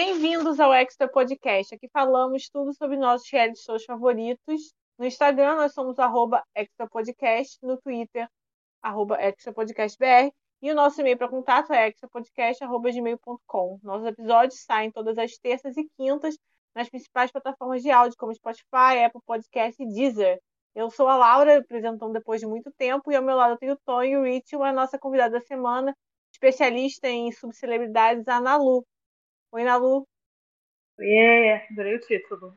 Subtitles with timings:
[0.00, 1.74] Bem-vindos ao Extra Podcast.
[1.74, 4.72] Aqui falamos tudo sobre nossos reality shows favoritos.
[4.96, 8.28] No Instagram nós somos arroba Extra Podcast, no Twitter
[8.80, 10.32] arroba Extra Podcast BR
[10.62, 13.80] e o nosso e-mail para contato é extrapodcast.gmail.com.
[13.82, 16.38] Nossos episódios saem todas as terças e quintas
[16.76, 20.38] nas principais plataformas de áudio, como Spotify, Apple Podcast e Deezer.
[20.76, 23.78] Eu sou a Laura, apresentando depois de muito tempo, e ao meu lado tenho o
[23.84, 25.92] Tony e o Rich, a nossa convidada da semana,
[26.32, 28.86] especialista em subcelebridades, a Nalu.
[29.50, 30.06] Oi, Nalu.
[30.98, 32.56] Oi, adorei o título.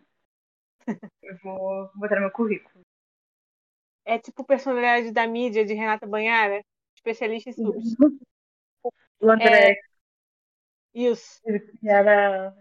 [1.22, 2.84] Eu vou botar no meu currículo.
[4.04, 6.64] É tipo personalidade da mídia de Renata Banhara,
[6.96, 7.96] especialista em subs.
[9.20, 9.72] O André.
[9.72, 9.76] É...
[10.94, 11.40] Isso.
[11.46, 12.54] Ele era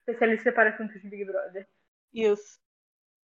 [0.00, 1.66] especialista para assuntos de Big Brother.
[2.12, 2.60] Isso.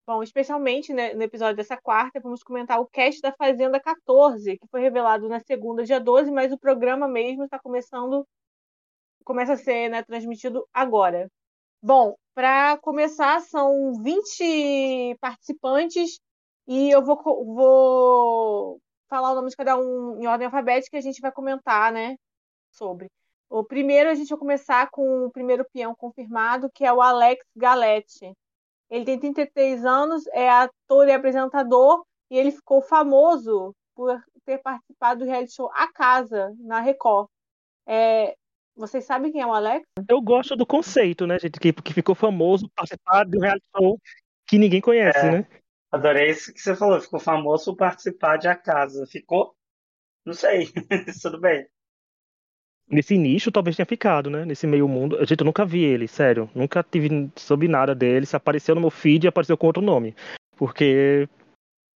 [0.06, 4.68] Bom, especialmente né, no episódio dessa quarta, vamos comentar o cast da Fazenda 14, que
[4.68, 8.26] foi revelado na segunda, dia 12, mas o programa mesmo está começando,
[9.28, 11.30] começa a ser né, transmitido agora.
[11.84, 16.18] Bom, para começar, são 20 participantes
[16.66, 18.80] e eu vou, vou
[19.10, 22.16] falar o nome de cada um em ordem alfabética e a gente vai comentar, né,
[22.72, 23.08] sobre.
[23.50, 27.46] O primeiro, a gente vai começar com o primeiro peão confirmado, que é o Alex
[27.56, 28.32] Galetti.
[28.90, 35.20] Ele tem 33 anos, é ator e apresentador, e ele ficou famoso por ter participado
[35.20, 37.28] do reality show A Casa, na Record.
[37.86, 38.36] É,
[38.78, 39.86] vocês sabem quem é o Alex?
[40.08, 41.60] Eu gosto do conceito, né, gente?
[41.60, 44.00] Que, que ficou famoso participar de um reality show
[44.48, 45.32] que ninguém conhece, É.
[45.32, 45.48] né?
[45.92, 47.00] Adorei isso que você falou.
[47.00, 49.06] Ficou famoso por participar de A Casa.
[49.08, 49.56] Ficou?
[50.26, 50.68] Não sei.
[51.22, 51.66] Tudo bem.
[52.90, 54.46] Nesse nicho talvez tenha ficado, né?
[54.46, 55.18] Nesse meio mundo.
[55.26, 56.50] Gente, eu nunca vi ele, sério.
[56.54, 58.26] Nunca tive soube nada dele.
[58.26, 60.16] Se apareceu no meu feed, apareceu com outro nome.
[60.56, 61.28] Porque.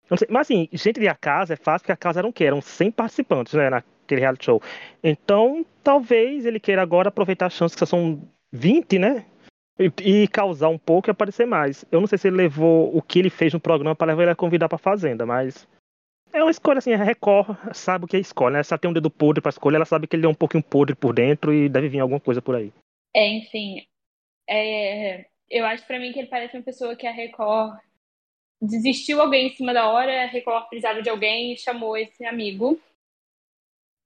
[0.04, 0.28] eu não sei.
[0.30, 2.46] Mas assim, gente de A Casa é fácil, porque A Casa eram o quê?
[2.46, 3.84] Eram 100 participantes, né?
[4.10, 4.62] Naquele reality show.
[5.04, 9.26] Então, talvez ele queira agora aproveitar a chance que são 20, né?
[9.80, 11.86] E, e causar um pouco e aparecer mais.
[11.92, 14.32] Eu não sei se ele levou o que ele fez no programa para levar ele
[14.32, 15.68] a convidar pra Fazenda, mas.
[16.34, 18.64] É uma escolha assim, a Record sabe o que é escolha, né?
[18.64, 20.64] Se ela tem um dedo podre pra escolher, ela sabe que ele é um pouquinho
[20.64, 22.72] podre por dentro e deve vir alguma coisa por aí.
[23.16, 23.84] É, enfim,
[24.48, 27.80] é, eu acho pra mim que ele parece uma pessoa que a Record
[28.62, 32.80] desistiu alguém em cima da hora, a Record precisava de alguém e chamou esse amigo.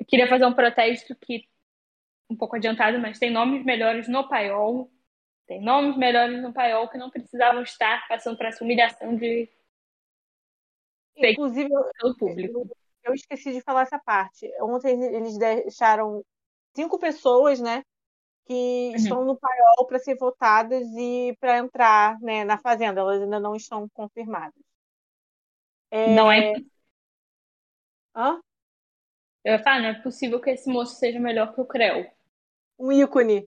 [0.03, 1.47] Eu queria fazer um protesto que
[2.29, 4.91] um pouco adiantado, mas tem nomes melhores no paiol.
[5.47, 9.49] Tem nomes melhores no paiol que não precisavam estar passando por essa humilhação de.
[11.15, 12.59] Inclusive, eu, pelo público.
[12.59, 14.51] eu, eu esqueci de falar essa parte.
[14.61, 16.21] Ontem eles deixaram
[16.75, 17.81] cinco pessoas, né,
[18.45, 18.95] que Uhum.
[18.95, 22.99] estão no paiol para ser votadas e para entrar, né, na fazenda.
[22.99, 24.61] Elas ainda não estão confirmadas.
[25.91, 26.13] É...
[26.15, 26.53] Não é,
[28.15, 28.39] Hã?
[29.43, 32.05] Eu ia falar, não é possível que esse moço seja melhor que o Creu.
[32.79, 33.45] Um ícone.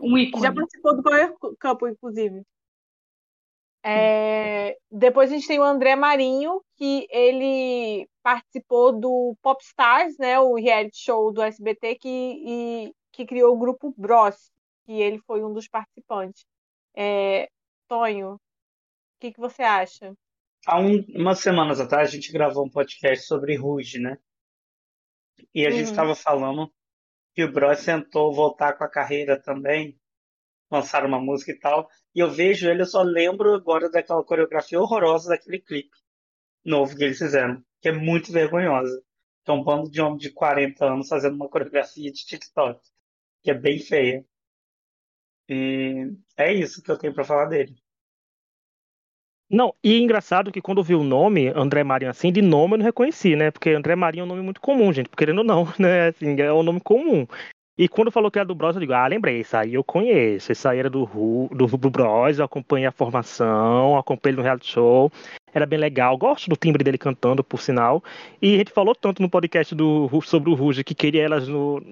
[0.00, 0.42] Um ícone.
[0.42, 2.42] já participou do Power Couple, inclusive.
[3.88, 10.54] É, Depois a gente tem o André Marinho, que ele participou do Popstars, né, o
[10.54, 14.50] reality show do SBT, que, e- que criou o grupo Bros,
[14.84, 16.44] que ele foi um dos participantes.
[16.96, 17.48] É,
[17.88, 18.40] Tonho, o
[19.20, 20.12] que, que você acha?
[20.66, 24.18] Há um- umas semanas atrás a gente gravou um podcast sobre Ruge, né?
[25.54, 25.90] E a gente Uhum.
[25.90, 26.72] estava falando
[27.34, 29.98] que o Bros tentou voltar com a carreira também,
[30.70, 31.88] lançar uma música e tal.
[32.14, 35.96] E eu vejo ele, eu só lembro agora daquela coreografia horrorosa daquele clipe
[36.64, 39.02] novo que eles fizeram, que é muito vergonhosa.
[39.44, 42.80] Que é um bando de homem de 40 anos fazendo uma coreografia de TikTok,
[43.42, 44.24] que é bem feia.
[45.48, 47.74] E é isso que eu tenho para falar dele.
[49.48, 52.78] Não, e engraçado que quando eu vi o nome, André Marinho, assim, de nome eu
[52.78, 53.50] não reconheci, né?
[53.50, 56.08] Porque André Marinho é um nome muito comum, gente, querendo ou não, né?
[56.08, 57.26] Assim, é um nome comum.
[57.78, 60.50] E quando falou que era do Bros, eu digo, ah, lembrei, isso aí eu conheço,
[60.50, 64.66] isso aí era do, Ru, do, do Bros, eu acompanhei a formação, acompanhei no reality
[64.66, 65.12] show,
[65.52, 68.02] era bem legal, gosto do timbre dele cantando, por sinal.
[68.40, 71.82] E a gente falou tanto no podcast do, sobre o Ruge que queria elas no,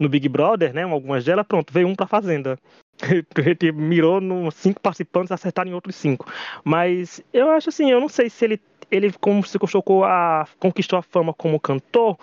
[0.00, 0.82] no Big Brother, né?
[0.82, 2.58] Algumas delas, pronto, veio um pra Fazenda.
[3.36, 6.26] A gente mirou nos cinco participantes, acertaram em outros cinco.
[6.64, 8.60] Mas eu acho assim, eu não sei se ele,
[8.90, 12.18] ele como se conquistou a, conquistou a fama como cantor,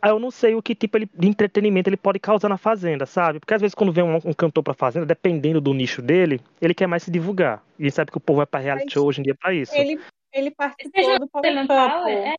[0.00, 3.06] aí eu não sei o que tipo ele- de entretenimento ele pode causar na Fazenda,
[3.06, 3.40] sabe?
[3.40, 6.74] Porque às vezes quando vem um, um cantor pra Fazenda, dependendo do nicho dele, ele
[6.74, 7.62] quer mais se divulgar.
[7.78, 9.34] E a gente sabe que o povo vai pra reality Mas show hoje em dia
[9.34, 9.74] pra isso.
[9.74, 10.00] Ele,
[10.32, 11.88] ele participou do Power ele no Couple.
[11.90, 12.34] Power, é.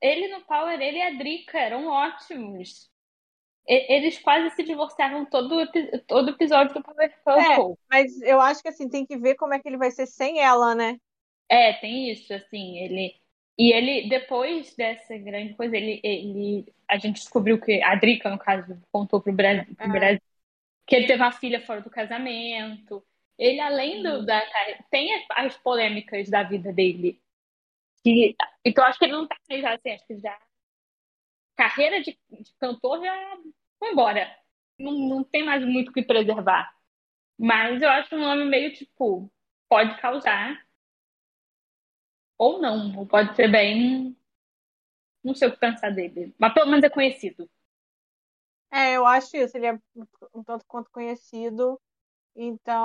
[0.00, 2.93] ele no Power, ele e a Drica eram ótimos.
[3.66, 5.66] Eles quase se divorciavam todo,
[6.06, 7.78] todo episódio do Power Couple.
[7.90, 10.40] Mas eu acho que assim, tem que ver como é que ele vai ser sem
[10.40, 10.98] ela, né?
[11.48, 13.14] É, tem isso, assim, ele.
[13.56, 16.66] E ele, depois dessa grande coisa, ele, ele.
[16.88, 17.82] A gente descobriu que.
[17.82, 19.88] A Drica, no caso, contou pro Brasil, pro.
[19.88, 20.20] Brasil
[20.86, 23.04] que ele teve uma filha fora do casamento.
[23.38, 24.42] Ele, além do, da
[24.90, 27.20] tem as polêmicas da vida dele.
[28.02, 30.38] Que, então, acho que ele não tá já assim, acho que já.
[31.56, 33.38] Carreira de, de cantor já
[33.78, 34.28] foi embora.
[34.78, 36.74] Não, não tem mais muito o que preservar.
[37.38, 39.30] Mas eu acho um nome meio tipo,
[39.68, 40.64] pode causar.
[42.38, 44.16] Ou não, ou pode ser bem.
[45.22, 46.34] Não sei o que pensar dele.
[46.38, 47.48] Mas pelo menos é conhecido.
[48.70, 49.56] É, eu acho isso.
[49.56, 49.78] Ele é
[50.34, 51.80] um tanto quanto conhecido.
[52.36, 52.84] Então,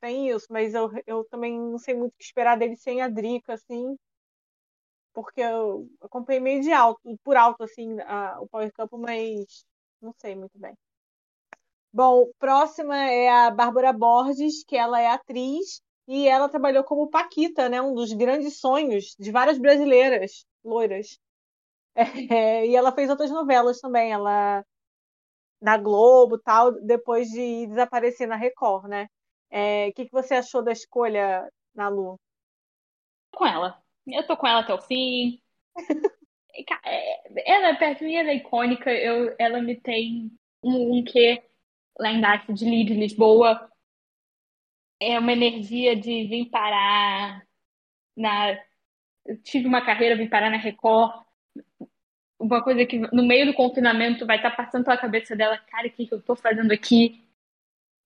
[0.00, 0.46] tem isso.
[0.50, 3.96] Mas eu, eu também não sei muito o que esperar dele sem a Drica, assim.
[5.12, 9.64] Porque eu acompanhei meio de alto, por alto, assim, a, o Power Campo, mas
[10.00, 10.74] não sei muito bem.
[11.92, 17.68] Bom, próxima é a Bárbara Borges, que ela é atriz e ela trabalhou como Paquita,
[17.68, 17.82] né?
[17.82, 21.18] Um dos grandes sonhos de várias brasileiras loiras.
[22.30, 24.64] É, e ela fez outras novelas também, ela
[25.60, 29.08] na Globo tal, depois de desaparecer na Record, né?
[29.50, 32.18] É, o que, que você achou da escolha, Nalu?
[33.30, 33.82] Com ela.
[34.06, 35.40] Eu tô com ela até o fim.
[36.84, 38.90] É, ela, perto de mim, ela é icônica.
[38.92, 40.30] Eu, ela me tem
[40.62, 41.42] um, um quê
[41.98, 43.70] lá embaixo de Lisboa.
[45.00, 47.42] É uma energia de vir parar
[48.16, 48.52] na.
[49.24, 51.24] Eu tive uma carreira, vim parar na Record
[52.42, 55.86] uma coisa que no meio do confinamento vai estar tá passando pela cabeça dela, cara,
[55.86, 57.24] o que, que eu tô fazendo aqui?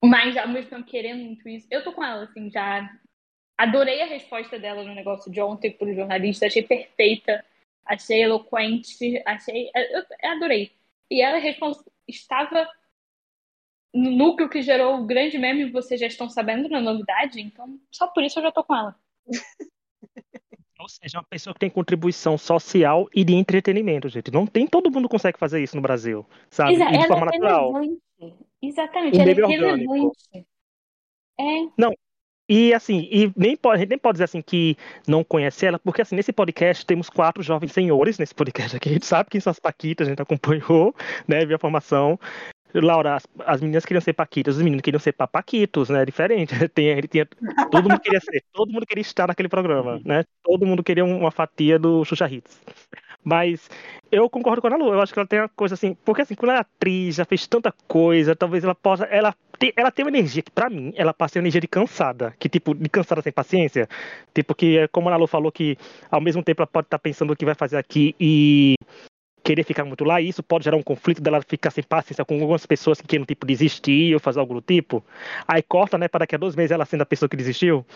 [0.05, 1.67] Mas ao mesmo tempo querendo muito isso.
[1.71, 2.89] Eu tô com ela, assim, já.
[3.57, 7.45] Adorei a resposta dela no negócio de ontem pro jornalista, achei perfeita,
[7.85, 9.71] achei eloquente, achei.
[9.75, 10.73] Eu, eu adorei.
[11.11, 11.39] E ela
[12.07, 12.69] estava
[13.95, 18.07] no núcleo que gerou o grande meme, vocês já estão sabendo na novidade, então só
[18.09, 18.95] por isso eu já tô com ela.
[20.79, 24.31] Ou seja, uma pessoa que tem contribuição social e de entretenimento, gente.
[24.31, 26.75] Não tem todo mundo consegue fazer isso no Brasil, sabe?
[26.75, 27.73] Exa de forma é natural.
[27.73, 28.03] Relevante.
[28.63, 30.47] Exatamente, ela é relevante.
[31.39, 31.45] É.
[31.79, 31.93] Não,
[32.49, 34.77] e assim, e nem pode, a gente nem pode dizer assim que
[35.07, 38.89] não conhece ela, porque assim, nesse podcast temos quatro jovens senhores nesse podcast aqui.
[38.89, 40.95] A gente sabe quem são as Paquitas, a gente acompanhou,
[41.27, 41.45] né?
[41.45, 42.19] Viu a formação.
[42.81, 46.05] Laura, as, as, meninas queriam ser paquitas, os meninos queriam ser papaquitos, né?
[46.05, 46.55] Diferente.
[46.71, 47.27] Tem, ele tinha,
[47.71, 50.25] todo mundo queria ser, todo mundo queria estar naquele programa, né?
[50.43, 52.61] Todo mundo queria uma fatia do Xuxa Hits.
[53.25, 53.69] Mas
[54.11, 56.37] eu concordo com a Lu, eu acho que ela tem uma coisa assim, porque assim,
[56.37, 60.05] quando ela é atriz, já fez tanta coisa, talvez ela possa, ela tem, ela tem
[60.05, 63.21] uma energia que para mim, ela passa uma energia de cansada, que tipo, de cansada
[63.23, 63.89] sem paciência,
[64.33, 65.77] tipo que, é como a Lu falou que
[66.09, 68.77] ao mesmo tempo ela pode estar tá pensando o que vai fazer aqui e
[69.47, 72.35] querer ficar muito lá, e isso pode gerar um conflito dela ficar sem paciência com
[72.35, 75.05] algumas pessoas que querem, tipo, desistir ou fazer algo do tipo.
[75.47, 77.87] Aí corta, né, para daqui a dois meses ela sendo a pessoa que desistiu.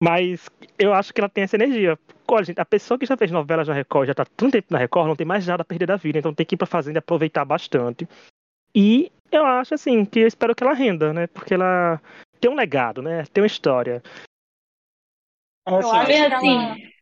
[0.00, 0.48] Mas
[0.78, 1.98] eu acho que ela tem essa energia.
[2.28, 4.78] Olha, gente, a pessoa que já fez novela na Record, já tá tanto tempo na
[4.78, 6.98] Record, não tem mais nada a perder da vida, então tem que ir pra fazenda
[6.98, 8.08] e aproveitar bastante.
[8.72, 12.00] E eu acho, assim, que eu espero que ela renda, né, porque ela
[12.40, 14.00] tem um legado, né, tem uma história.
[15.66, 16.92] Eu acho que assim,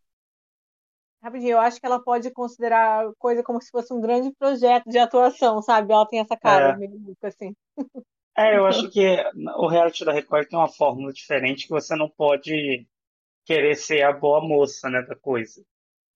[1.29, 4.99] Rapidinho, eu acho que ela pode considerar coisa como se fosse um grande projeto de
[4.99, 5.93] atuação, sabe?
[5.93, 6.77] Ela tem essa cara é.
[6.77, 7.55] meio assim.
[8.37, 9.05] É, eu acho que
[9.57, 12.87] o reality da Record tem uma fórmula diferente que você não pode
[13.45, 15.61] querer ser a boa moça, né, da coisa.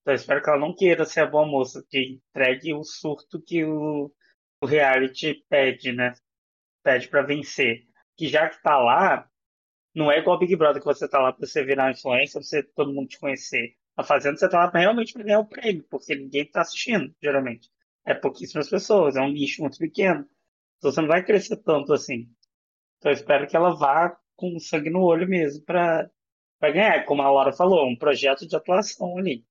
[0.01, 3.39] Então eu espero que ela não queira ser a boa moça, que entregue o surto
[3.41, 4.11] que o,
[4.61, 6.13] o reality pede, né?
[6.81, 7.83] Pede para vencer.
[8.17, 9.29] Que já que tá lá,
[9.93, 12.63] não é igual Big Brother que você tá lá pra você virar influência, pra você
[12.63, 13.75] todo mundo te conhecer.
[13.95, 17.69] A Fazenda você tá lá realmente para ganhar o prêmio, porque ninguém tá assistindo, geralmente.
[18.05, 20.27] É pouquíssimas pessoas, é um nicho muito pequeno.
[20.77, 22.27] Então você não vai crescer tanto assim.
[22.97, 26.09] Então eu espero que ela vá com sangue no olho mesmo para
[26.61, 29.45] ganhar, como a Laura falou, um projeto de atuação ali.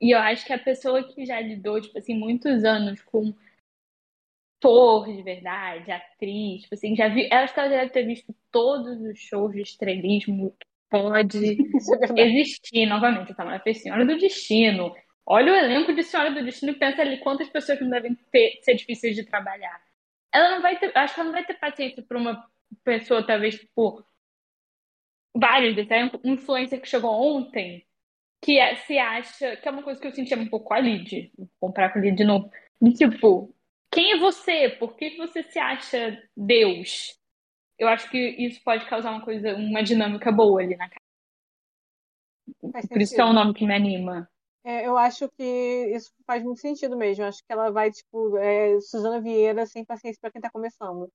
[0.00, 3.34] E eu acho que a pessoa que já lidou, tipo assim, muitos anos com
[4.58, 9.00] ator de verdade, atriz, tipo assim, já vi, acho que ela deve ter visto todos
[9.00, 10.56] os shows de estrelismo
[10.88, 11.58] pode
[12.16, 13.28] é existir novamente.
[13.28, 14.94] Eu estava na Senhora do Destino.
[15.26, 18.58] Olha o elenco de Senhora do Destino e pensa ali quantas pessoas não devem ter,
[18.62, 19.80] ser difíceis de trabalhar.
[20.32, 22.44] Ela não vai ter, acho que ela não vai ter paciência para uma
[22.84, 24.04] pessoa, talvez, tipo,
[25.34, 25.92] vários desse,
[26.24, 27.86] um influencer que chegou ontem,
[28.42, 30.80] que é, se acha, que é uma coisa que eu sentia um pouco com a
[30.80, 33.54] Lid, vou comprar com a Lid de novo, de tipo,
[33.90, 34.68] quem é você?
[34.68, 37.18] Por que você se acha Deus?
[37.78, 41.00] Eu acho que isso pode causar uma coisa, uma dinâmica boa ali na casa.
[42.88, 44.28] Por isso que é um nome que me anima.
[44.64, 45.44] É, eu acho que
[45.94, 47.22] isso faz muito sentido mesmo.
[47.22, 51.10] Eu acho que ela vai, tipo, é, Suzana Vieira sem paciência para quem tá começando.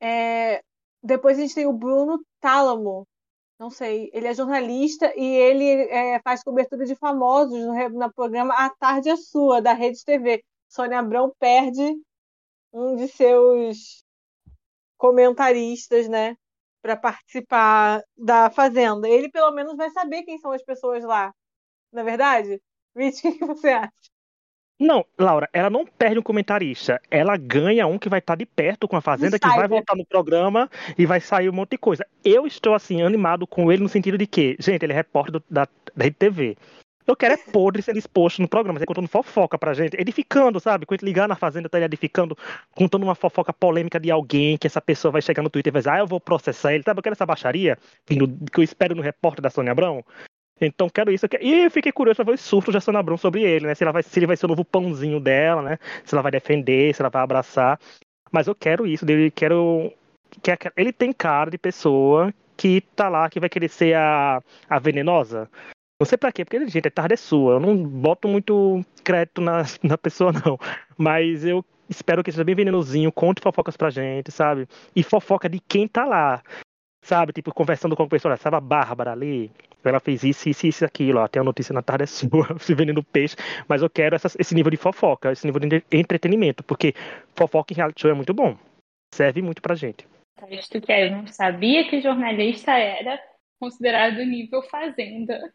[0.00, 0.62] É,
[1.02, 3.06] depois a gente tem o Bruno Tálamo.
[3.58, 8.54] Não sei, ele é jornalista e ele é, faz cobertura de famosos no, no programa
[8.54, 10.42] A Tarde é Sua, da Rede TV.
[10.66, 11.94] Sônia Abrão perde
[12.72, 14.02] um de seus
[15.00, 16.36] comentaristas, né,
[16.82, 19.08] para participar da Fazenda.
[19.08, 21.32] Ele pelo menos vai saber quem são as pessoas lá.
[21.90, 22.60] Na é verdade?
[22.94, 23.90] Rich, o que você acha?
[24.78, 27.00] Não, Laura, ela não perde um comentarista.
[27.10, 30.06] Ela ganha um que vai estar de perto com a Fazenda, que vai voltar no
[30.06, 32.06] programa e vai sair um monte de coisa.
[32.24, 35.44] Eu estou, assim, animado com ele no sentido de que, gente, ele é repórter do,
[35.50, 36.56] da, da RTV.
[37.06, 40.86] Eu quero é podre sendo exposto no programa, ele contando fofoca pra gente, edificando, sabe?
[40.86, 42.36] Quando ligar na Fazenda, tá ele edificando,
[42.74, 45.80] contando uma fofoca polêmica de alguém, que essa pessoa vai chegar no Twitter e vai
[45.80, 46.84] dizer, ah, eu vou processar ele.
[46.84, 50.04] Sabe, eu quero essa baixaria que eu espero no repórter da Sônia Abrão.
[50.60, 51.26] Então quero isso.
[51.40, 53.74] E eu fiquei curioso para ver os surtos da Sônia Abrão sobre ele, né?
[53.74, 55.78] Se, ela vai, se ele vai ser o novo pãozinho dela, né?
[56.04, 57.80] Se ela vai defender, se ela vai abraçar.
[58.30, 59.92] Mas eu quero isso dele, quero.
[60.42, 64.78] Que ele tem cara de pessoa que tá lá, que vai querer ser a, a
[64.78, 65.50] venenosa.
[66.00, 67.52] Não sei pra quê, porque, gente, é tarde é sua.
[67.54, 70.58] Eu não boto muito crédito na, na pessoa, não.
[70.96, 74.66] Mas eu espero que seja bem venenosinho, conte fofocas pra gente, sabe?
[74.96, 76.42] E fofoca de quem tá lá.
[77.04, 79.52] Sabe, tipo, conversando com a pessoa, sabe a Bárbara ali?
[79.84, 81.28] Ela fez isso, isso, isso, aquilo, ó.
[81.28, 83.36] Tem a notícia na tarde é sua, se vendendo peixe.
[83.68, 86.94] Mas eu quero essa, esse nível de fofoca, esse nível de entretenimento, porque
[87.36, 88.56] fofoca em reality show é muito bom.
[89.14, 90.06] Serve muito pra gente.
[90.48, 93.20] Isto que é, eu não sabia que jornalista era
[93.60, 95.52] considerado nível fazenda.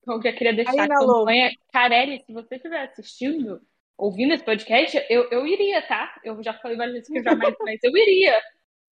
[0.00, 1.50] Então eu já queria deixar Aí, a campanha.
[1.72, 3.60] Carelli, se você estiver assistindo,
[3.96, 6.20] ouvindo esse podcast, eu, eu iria, tá?
[6.24, 8.40] Eu já falei várias vezes que eu jamais, mas eu iria.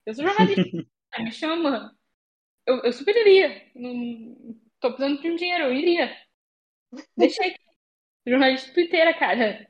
[0.04, 0.62] Eu sou jornalista,
[1.18, 1.96] me chama.
[2.66, 3.62] Eu, eu super iria.
[3.75, 6.16] Não, tô precisando de um dinheiro, eu iria.
[7.16, 7.54] Deixei.
[8.26, 9.66] Jornalista twitteira, cara.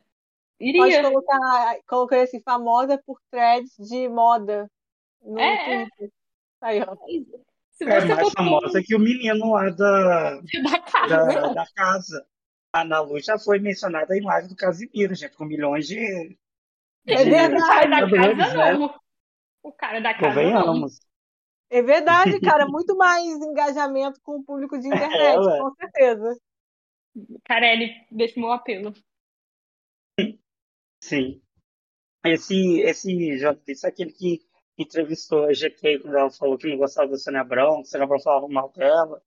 [0.59, 0.81] Iria.
[0.81, 4.71] Pode colocar, colocar assim, famosa por threads de moda
[5.23, 5.85] no é.
[5.85, 6.13] Twitter.
[6.63, 6.97] Aí, ó.
[7.81, 11.17] É mais famosa que o menino lá da, da, casa.
[11.17, 12.27] Da, da casa.
[12.73, 16.39] A Ana Lu já foi mencionada em live do Casimiro, gente, com milhões de.
[17.07, 17.55] É verdade.
[17.55, 19.01] O cara da casa não.
[19.63, 20.87] O cara da casa não.
[21.71, 22.67] É verdade, cara.
[22.67, 26.41] Muito mais engajamento com o público de internet, é, com certeza.
[27.45, 28.93] Carelli, deixa o meu apelo.
[31.03, 31.41] Sim.
[32.25, 34.46] Esse, esse jornalista é aquele que
[34.79, 38.05] entrevistou a GK quando ela falou que não gostava da Sônia Abrão, que a Sônia
[38.05, 39.23] Abrão falava mal dela.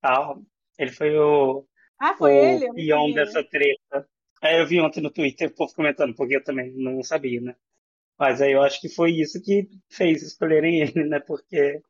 [0.00, 0.42] Tal.
[0.78, 1.66] Ele foi o,
[1.98, 2.72] ah, foi o ele?
[2.72, 4.08] peão dessa treta.
[4.42, 7.54] É, eu vi ontem no Twitter o povo comentando, porque eu também não sabia, né?
[8.18, 11.20] Mas aí eu acho que foi isso que fez escolherem ele, né?
[11.20, 11.80] Porque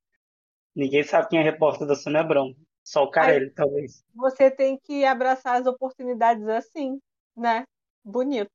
[0.75, 2.55] ninguém sabe quem é repórter da Sônia Abrão.
[2.85, 4.05] Só o Carelli, aí, talvez.
[4.15, 7.01] Você tem que abraçar as oportunidades assim,
[7.37, 7.65] né?
[8.05, 8.51] Bonito.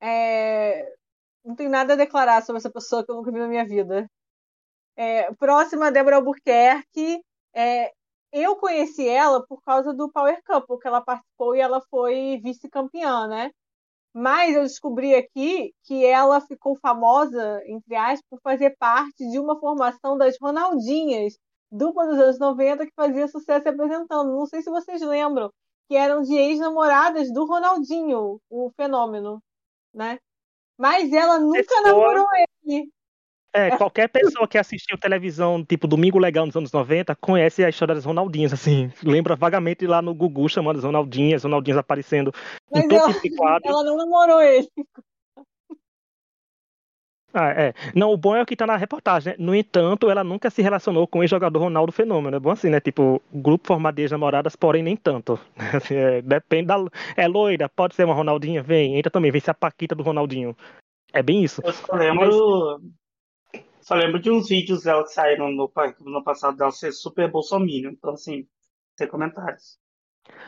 [0.00, 0.94] É...
[1.46, 4.10] Não tem nada a declarar sobre essa pessoa que eu nunca vi na minha vida.
[4.96, 5.32] É...
[5.34, 7.22] Próxima, Débora Albuquerque.
[7.54, 7.92] É...
[8.32, 13.28] Eu conheci ela por causa do Power Couple, que ela participou e ela foi vice-campeã,
[13.28, 13.50] né?
[14.12, 19.58] Mas eu descobri aqui que ela ficou famosa, entre aspas, por fazer parte de uma
[19.60, 21.38] formação das Ronaldinhas,
[21.70, 24.32] dupla dos anos 90 que fazia sucesso apresentando.
[24.32, 25.50] Não sei se vocês lembram,
[25.88, 29.40] que eram de ex-namoradas do Ronaldinho, o fenômeno,
[29.94, 30.18] né?
[30.78, 31.82] Mas ela nunca Pessoa...
[31.82, 32.26] namorou
[32.64, 32.90] ele.
[33.56, 37.94] É, qualquer pessoa que assistiu televisão, tipo Domingo Legal nos anos 90, conhece a história
[37.94, 38.92] das Ronaldinhas, assim.
[39.02, 42.34] Lembra vagamente lá no Gugu chamando as Ronaldinhas, Ronaldinhas aparecendo
[42.70, 43.66] Mas em todo ela, de quadro.
[43.66, 44.68] Ela não namorou ele.
[47.38, 47.74] Ah, é.
[47.94, 49.36] Não, o bom é o que tá na reportagem, né?
[49.38, 52.38] No entanto, ela nunca se relacionou com o jogador Ronaldo Fenômeno.
[52.38, 52.80] É bom assim, né?
[52.80, 55.38] Tipo, grupo formado de namoradas, porém nem tanto.
[55.76, 56.76] Assim, é, depende da.
[57.14, 58.62] É loira, pode ser uma Ronaldinha?
[58.62, 60.56] Vem, entra também, vem ser a Paquita do Ronaldinho.
[61.12, 61.60] É bem isso.
[61.62, 62.80] Eu só lembro.
[63.52, 63.62] Mas...
[63.82, 67.90] Só lembro de uns vídeos dela que saíram no, no passado dela ser super bolsominion.
[67.90, 68.46] Então, assim,
[68.96, 69.78] sem comentários.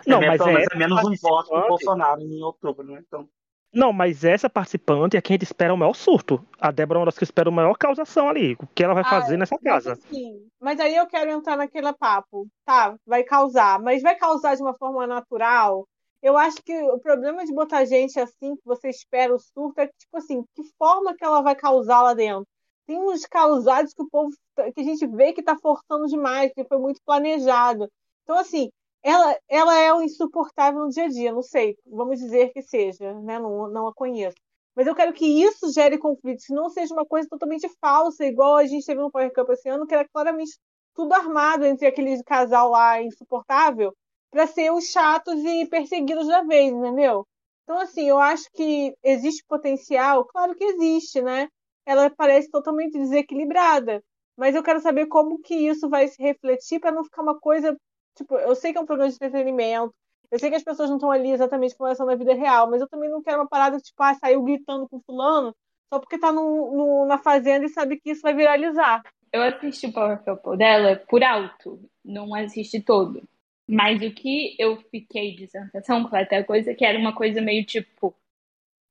[0.06, 3.02] Não, é, mas é, é menos um voto do Bolsonaro em outubro, né?
[3.06, 3.28] Então.
[3.72, 6.44] Não, mas essa participante é quem a gente espera o maior surto.
[6.58, 8.56] A Débora é uma das que espera a maior causação ali.
[8.60, 9.96] O que ela vai fazer ah, nessa casa.
[10.10, 12.48] Sim, mas aí eu quero entrar naquele papo.
[12.64, 13.80] Tá, vai causar.
[13.80, 15.86] Mas vai causar de uma forma natural?
[16.22, 19.86] Eu acho que o problema de botar gente assim, que você espera o surto, é
[19.86, 22.46] que, tipo assim, que forma que ela vai causar lá dentro?
[22.88, 24.30] tem uns causados que o povo
[24.74, 27.86] que a gente vê que está forçando demais, que foi muito planejado.
[28.22, 28.70] Então, assim,
[29.08, 33.14] ela, ela é o insuportável no dia a dia, não sei, vamos dizer que seja,
[33.20, 33.38] né?
[33.38, 34.36] Não, não a conheço.
[34.74, 38.56] Mas eu quero que isso gere conflitos, que não seja uma coisa totalmente falsa, igual
[38.56, 40.52] a gente teve no Power Cup esse ano, que era claramente
[40.94, 43.92] tudo armado entre aquele casal lá insuportável,
[44.30, 47.26] para ser os chatos e perseguidos da vez, entendeu?
[47.64, 51.48] Então, assim, eu acho que existe potencial, claro que existe, né?
[51.88, 54.02] ela parece totalmente desequilibrada.
[54.36, 57.74] Mas eu quero saber como que isso vai se refletir para não ficar uma coisa.
[58.18, 59.94] Tipo, eu sei que é um programa de entretenimento,
[60.30, 62.68] Eu sei que as pessoas não estão ali exatamente como elas são na vida real,
[62.68, 65.54] mas eu também não quero uma parada tipo, ah, saiu gritando com fulano
[65.88, 69.02] só porque tá no, no, na fazenda e sabe que isso vai viralizar.
[69.32, 73.22] Eu assisti o Power Couple dela por alto, não assisti todo.
[73.66, 77.64] Mas o que eu fiquei de sensação com até coisa que era uma coisa meio
[77.64, 78.14] tipo,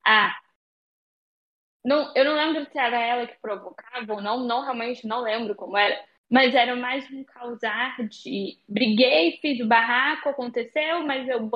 [0.05, 0.35] ah,
[1.83, 5.55] não, eu não lembro se era ela que provocava ou não, não realmente não lembro
[5.55, 5.97] como era,
[6.29, 11.49] mas era mais um causar de briguei, fiz o barraco, aconteceu, mas eu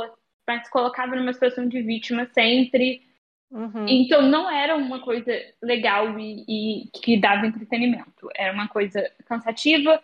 [0.47, 3.03] mas colocava numa situação de vítima sempre.
[3.49, 3.85] Uhum.
[3.87, 8.29] Então não era uma coisa legal e, e, que dava entretenimento.
[8.35, 10.01] Era uma coisa cansativa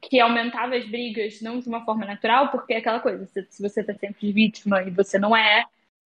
[0.00, 3.62] que aumentava as brigas não de uma forma natural, porque é aquela coisa, se, se
[3.62, 5.64] você tá sempre de vítima e você não é,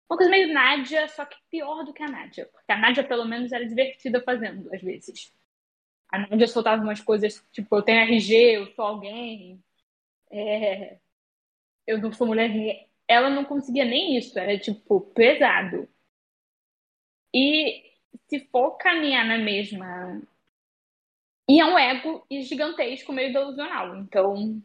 [0.09, 2.47] uma coisa meio Nádia, só que pior do que a Nádia.
[2.47, 5.33] Porque a Nádia, pelo menos, era divertida fazendo, às vezes.
[6.13, 9.63] A Nádia soltava umas coisas, tipo, eu tenho RG, eu sou alguém,
[10.31, 10.99] é...
[11.87, 12.51] eu não sou mulher.
[13.09, 15.89] Ela não conseguia nem isso, era, tipo, pesado.
[17.35, 17.83] E
[18.29, 20.23] se for caminhar na mesma.
[21.49, 23.97] E é um ego gigantesco, meio delusional.
[23.97, 24.63] Então,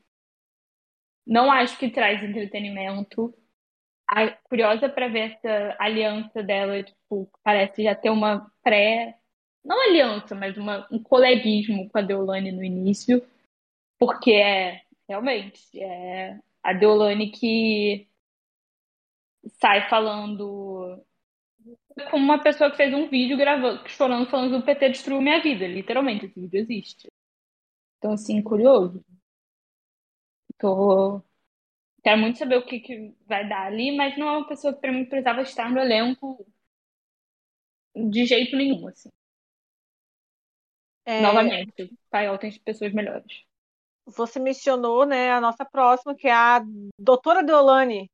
[1.26, 3.34] não acho que traz entretenimento
[4.08, 9.20] a, curiosa para ver essa aliança dela, tipo, parece já ter uma pré.
[9.66, 13.22] Não aliança, mas uma, um coleguismo com a Deolane no início,
[14.00, 18.08] porque é realmente é a Deolane que
[19.60, 21.04] sai falando
[22.12, 25.42] com uma pessoa que fez um vídeo gravando, chorando, falando que o PT destruiu minha
[25.42, 25.68] vida.
[25.68, 27.08] Literalmente, esse vídeo existe.
[27.98, 29.04] Então, assim, curioso.
[30.58, 31.22] Tô
[32.06, 34.80] Quero muito saber o que, que vai dar ali, mas não é uma pessoa que
[34.80, 36.46] para mim precisava estar no elenco
[37.96, 39.10] de jeito nenhum, assim.
[41.06, 41.22] É...
[41.22, 43.44] Novamente, Paiol tem pessoas melhores.
[44.08, 46.64] Você mencionou, né, a nossa próxima, que é a
[47.00, 48.10] doutora Deolane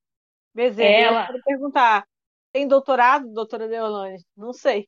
[0.54, 0.90] Bezerra.
[0.90, 1.22] Ela.
[1.22, 2.08] Eu quero perguntar,
[2.54, 4.24] tem doutorado, doutora Deolane?
[4.36, 4.88] Não sei.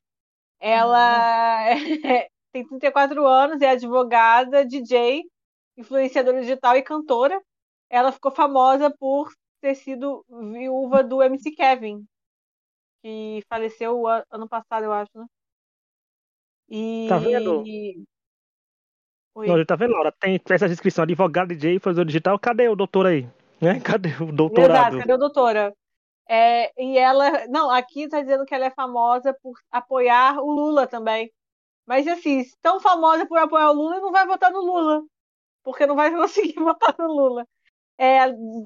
[0.59, 1.75] Ela é,
[2.53, 5.23] tem 34 anos, é advogada, DJ,
[5.77, 7.41] influenciadora digital e cantora
[7.93, 12.03] ela ficou famosa por ter sido viúva do MC Kevin,
[13.03, 15.27] que faleceu ano passado, eu acho, né?
[16.75, 17.05] E...
[17.07, 17.63] Tá vendo?
[19.35, 19.47] Oi.
[19.47, 20.11] Não, tá vendo, Laura?
[20.11, 22.39] Tem essa descrição, advogado DJ, fazer digital.
[22.39, 23.29] Cadê o doutor aí?
[23.61, 23.79] Né?
[23.85, 24.95] Cadê o doutorado?
[24.95, 25.75] Exato, cadê o doutora?
[26.27, 30.87] É, e ela, não, aqui está dizendo que ela é famosa por apoiar o Lula
[30.87, 31.31] também.
[31.85, 35.03] Mas assim, tão famosa por apoiar o Lula, não vai votar no Lula,
[35.63, 37.45] porque não vai conseguir votar no Lula.
[37.99, 38.17] É,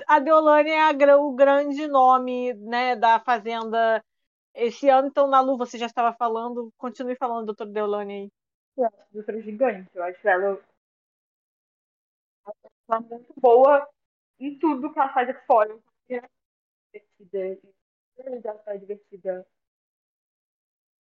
[0.08, 4.02] a Deolane é a, o grande nome né, da Fazenda
[4.58, 8.32] esse ano, então na Lu você já estava falando, continue falando, doutor Deolane aí.
[8.78, 10.60] Eu acho a doutora gigante, eu acho ela,
[12.90, 13.88] ela muito boa
[14.40, 15.78] em tudo que ela faz aqui fora.
[17.20, 17.60] Divertida,
[18.18, 19.46] ela tá divertida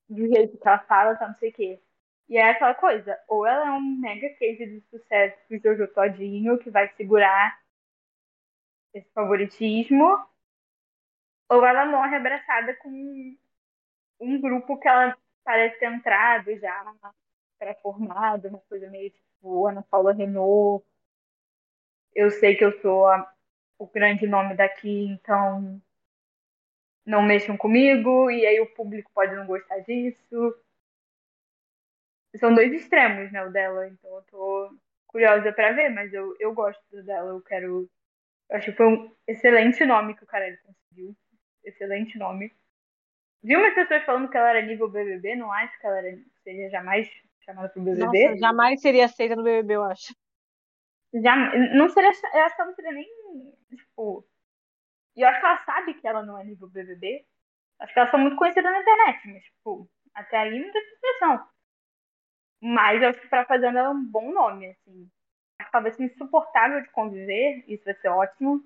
[0.09, 1.81] do jeito que ela fala, tá não sei o quê.
[2.29, 6.59] E é aquela coisa, ou ela é um mega case de sucesso do Jojo Todinho,
[6.59, 7.57] que vai segurar
[8.93, 10.27] esse favoritismo,
[11.49, 13.37] ou ela morre abraçada com
[14.19, 16.95] um grupo que ela parece ter entrado já
[17.57, 20.85] pré-formado, uma coisa meio tipo Ana Paula Renault.
[22.13, 23.31] Eu sei que eu sou a,
[23.79, 25.81] o grande nome daqui, então
[27.05, 30.55] não mexam comigo, e aí o público pode não gostar disso.
[32.35, 34.77] São dois extremos, né, o dela, então eu tô
[35.07, 37.89] curiosa para ver, mas eu, eu gosto dela, eu quero
[38.49, 41.15] eu acho que foi um excelente nome que o Carelli conseguiu.
[41.63, 42.53] Excelente nome.
[43.43, 46.69] Vi umas pessoas falando que ela era nível BBB, não acho que ela era, seria
[46.69, 47.09] jamais
[47.41, 48.29] chamada pro BBB.
[48.29, 50.15] Nossa, jamais seria aceita no BBB, eu acho.
[51.13, 51.35] Já,
[51.75, 53.07] não seria, eu acho que ela não seria nem,
[53.75, 54.27] tipo...
[55.15, 57.25] E eu acho que ela sabe que ela não é nível BBB.
[57.79, 61.47] Acho que ela só muito conhecida na internet, mas, tipo, até aí não tem expressão.
[62.61, 65.09] Mas eu acho que pra Fazenda ela é um bom nome, assim
[65.71, 67.63] talvez insuportável de conviver.
[67.67, 68.63] Isso vai ser ótimo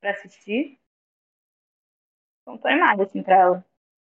[0.00, 0.78] para assistir.
[2.46, 3.66] Não tô animada, assim, pra ela.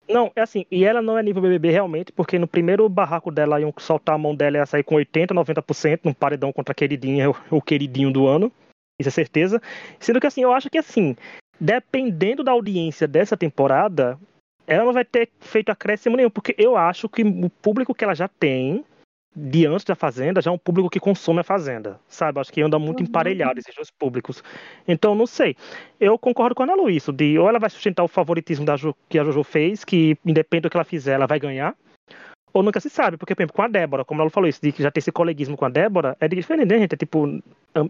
[0.09, 3.59] Não, é assim, e ela não é nível BBB realmente, porque no primeiro barraco dela
[3.59, 6.75] iam soltar a mão dela e ia sair com 80, 90% num paredão contra a
[6.75, 8.51] queridinha, o queridinho do ano.
[8.99, 9.61] Isso é certeza.
[9.99, 11.15] Sendo que assim, eu acho que assim,
[11.59, 14.17] dependendo da audiência dessa temporada,
[14.65, 18.15] ela não vai ter feito acréscimo nenhum, porque eu acho que o público que ela
[18.15, 18.83] já tem
[19.39, 22.39] de antes da Fazenda já é um público que consome a Fazenda, sabe?
[22.39, 23.05] Acho que anda muito uhum.
[23.05, 24.43] emparelhado esses dois públicos.
[24.87, 25.55] Então, não sei.
[25.99, 28.75] Eu concordo com a Ana Lu isso, de ou ela vai sustentar o favoritismo da
[28.75, 31.75] Ju, que a Jojo fez, que independente do que ela fizer, ela vai ganhar,
[32.51, 34.71] ou nunca se sabe, porque, por exemplo, com a Débora, como ela falou isso, de
[34.71, 36.93] que já tem esse coleguismo com a Débora, é diferente, né, gente?
[36.93, 37.39] É tipo,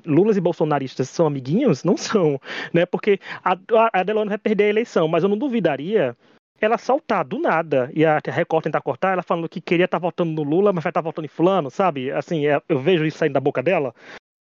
[0.06, 1.86] Lulas e bolsonaristas são amiguinhos?
[1.86, 2.42] Não são,
[2.74, 2.86] né?
[2.86, 3.58] Porque a,
[3.94, 6.18] a Delone vai perder a eleição, mas eu não duvidaria
[6.60, 10.06] ela saltar do nada e a Record tentar cortar, ela falando que queria estar tá
[10.06, 12.12] votando no Lula, mas vai estar tá votando em fulano, sabe?
[12.12, 13.94] Assim, é, eu vejo isso saindo da boca dela.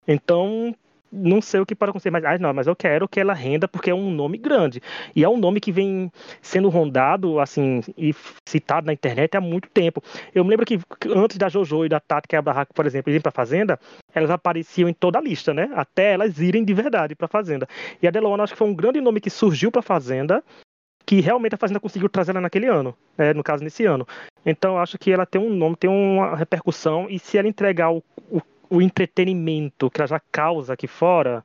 [0.08, 0.74] Então,
[1.10, 3.68] não sei o que pode acontecer, mas ah, não, mas eu quero que ela renda
[3.68, 4.82] porque é um nome grande.
[5.14, 6.10] E é um nome que vem
[6.42, 8.14] sendo rondado, assim, e
[8.48, 10.02] citado na internet há muito tempo.
[10.34, 13.32] Eu me lembro que antes da Jojo e da Tati Quebra-Barraco, por exemplo, irem pra
[13.32, 13.78] Fazenda,
[14.14, 15.70] elas apareciam em toda a lista, né?
[15.74, 17.68] Até elas irem de verdade pra Fazenda.
[18.02, 20.42] E a Delona acho que foi um grande nome que surgiu pra Fazenda,
[21.06, 23.32] que realmente a Fazenda conseguiu trazer ela naquele ano, né?
[23.32, 24.06] no caso, nesse ano.
[24.44, 28.02] Então, acho que ela tem um nome, tem uma repercussão, e se ela entregar o,
[28.28, 31.44] o o entretenimento que ela já causa aqui fora,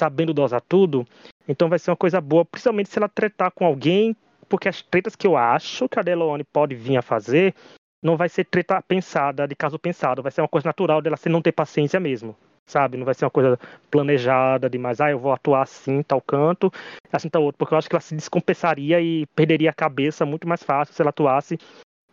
[0.00, 1.06] sabendo dosar tudo,
[1.48, 4.16] então vai ser uma coisa boa, principalmente se ela tretar com alguém,
[4.48, 7.54] porque as tretas que eu acho que a Delone pode vir a fazer
[8.02, 11.30] não vai ser treta pensada, de caso pensado, vai ser uma coisa natural dela sem
[11.30, 12.34] não ter paciência mesmo,
[12.70, 12.96] sabe?
[12.96, 13.58] Não vai ser uma coisa
[13.90, 16.72] planejada demais, ah, eu vou atuar assim, tal canto,
[17.12, 20.48] assim tal outro, porque eu acho que ela se descompensaria e perderia a cabeça muito
[20.48, 21.58] mais fácil se ela atuasse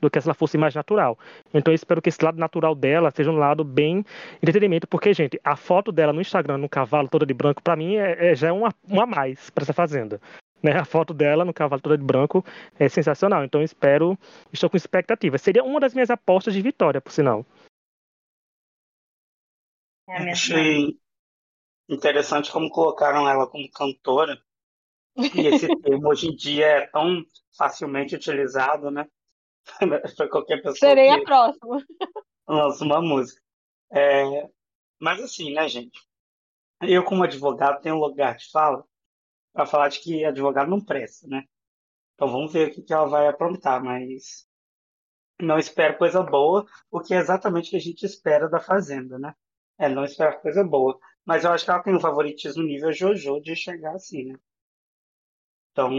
[0.01, 1.17] do que se ela fosse mais natural.
[1.53, 4.05] Então eu espero que esse lado natural dela seja um lado bem
[4.41, 7.95] entretenimento, porque, gente, a foto dela no Instagram, no cavalo toda de branco, para mim
[7.95, 10.19] é, é, já é uma, uma mais para essa fazenda.
[10.61, 10.73] Né?
[10.73, 12.43] A foto dela no cavalo toda de branco
[12.79, 13.43] é sensacional.
[13.43, 14.17] Então eu espero,
[14.51, 15.37] estou com expectativa.
[15.37, 17.45] Seria uma das minhas apostas de vitória, por sinal.
[20.07, 20.97] É Achei
[21.89, 24.41] interessante como colocaram ela como cantora.
[25.15, 25.15] E
[25.47, 27.23] esse termo hoje em dia é tão
[27.57, 29.05] facilmente utilizado, né?
[30.15, 30.75] para qualquer pessoa.
[30.75, 31.83] Serei a próxima.
[32.47, 33.41] Lança uma música.
[33.91, 34.49] É,
[34.99, 35.99] mas assim, né, gente?
[36.81, 38.85] Eu, como advogado, tenho um lugar de fala
[39.51, 41.43] para falar de que advogado não presta, né?
[42.13, 44.47] Então vamos ver o que, que ela vai aprontar, mas
[45.39, 49.17] não espero coisa boa, o que é exatamente o que a gente espera da Fazenda,
[49.19, 49.35] né?
[49.77, 50.99] É, não espero coisa boa.
[51.25, 54.39] Mas eu acho que ela tem um favoritismo nível Jojo de chegar assim, né?
[55.71, 55.91] Então,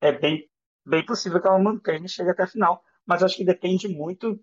[0.00, 0.48] é bem
[0.84, 2.82] bem possível que ela mantenha e chegue até a final.
[3.06, 4.40] Mas acho que depende muito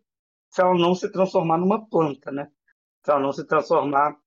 [0.49, 2.51] se ela não se transformar numa planta, né?
[3.03, 4.17] Se ela não se transformar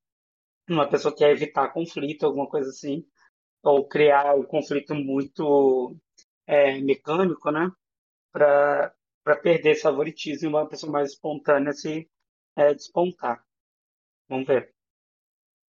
[0.69, 3.07] numa pessoa que quer evitar conflito, alguma coisa assim,
[3.63, 5.97] ou criar um conflito muito
[6.47, 7.71] é, mecânico, né?
[8.33, 8.93] Para
[9.43, 12.11] perder esse favoritismo e uma pessoa mais espontânea se
[12.57, 13.46] é, despontar.
[14.29, 14.75] Vamos ver.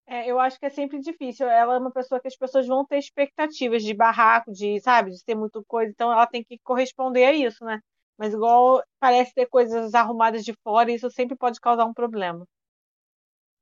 [0.06, 1.48] É, eu acho que é sempre difícil.
[1.48, 5.24] Ela é uma pessoa que as pessoas vão ter expectativas de barraco, de, sabe, de
[5.24, 7.80] ter muita coisa, então ela tem que corresponder a isso, né?
[8.16, 12.46] Mas igual parece ter coisas arrumadas de fora, isso sempre pode causar um problema.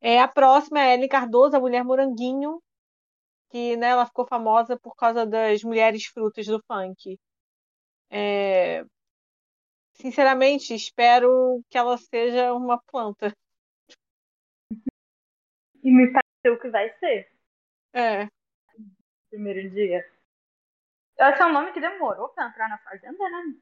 [0.00, 2.60] É, a próxima é Ellen Cardoso, a mulher moranguinho,
[3.50, 7.18] que né, ela ficou famosa por causa das mulheres frutas do funk.
[8.10, 8.84] É,
[9.94, 13.34] sinceramente, espero que ela seja uma planta.
[15.84, 16.10] E me
[16.50, 17.30] o que vai ser.
[17.92, 18.26] É.
[19.30, 20.04] Primeiro dia.
[21.18, 23.54] Esse é um nome que demorou pra entrar na Fazenda, né?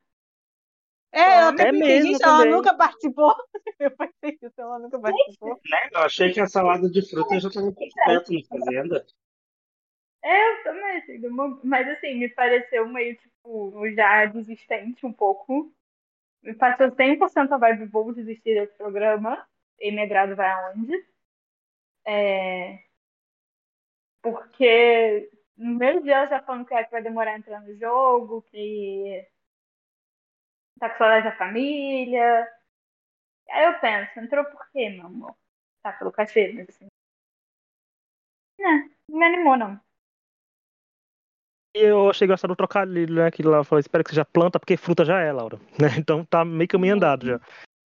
[1.12, 3.34] É, eu até é mesmo, gente, ela nunca participou.
[3.78, 5.60] Eu pensei isso, ela nunca participou.
[5.68, 5.88] Né?
[5.92, 9.06] Eu achei que a salada de frutas já estava completo na Fazenda.
[10.24, 11.18] É, eu também, assim,
[11.64, 15.74] mas assim, me pareceu meio, tipo, já desistente um pouco.
[16.42, 19.44] Me passou 100% a vibe, vou desistir desse programa.
[19.80, 21.04] E me agrado vai aonde.
[22.06, 22.84] É...
[24.22, 29.26] Porque no meio dia já falando que, vai demorar a entrar no jogo, que
[30.78, 32.48] tá com saudade da família.
[33.50, 35.36] Aí eu penso, entrou por quê, meu amor?
[35.82, 36.86] Tá pelo cachê, mas assim.
[38.58, 39.80] Não, não me animou, não.
[41.74, 43.30] E eu achei gostar do trocadilho, né?
[43.30, 45.58] Que ela falou, espero que seja planta, porque fruta já é, Laura.
[45.80, 45.88] Né?
[45.98, 47.40] Então tá meio caminho andado já.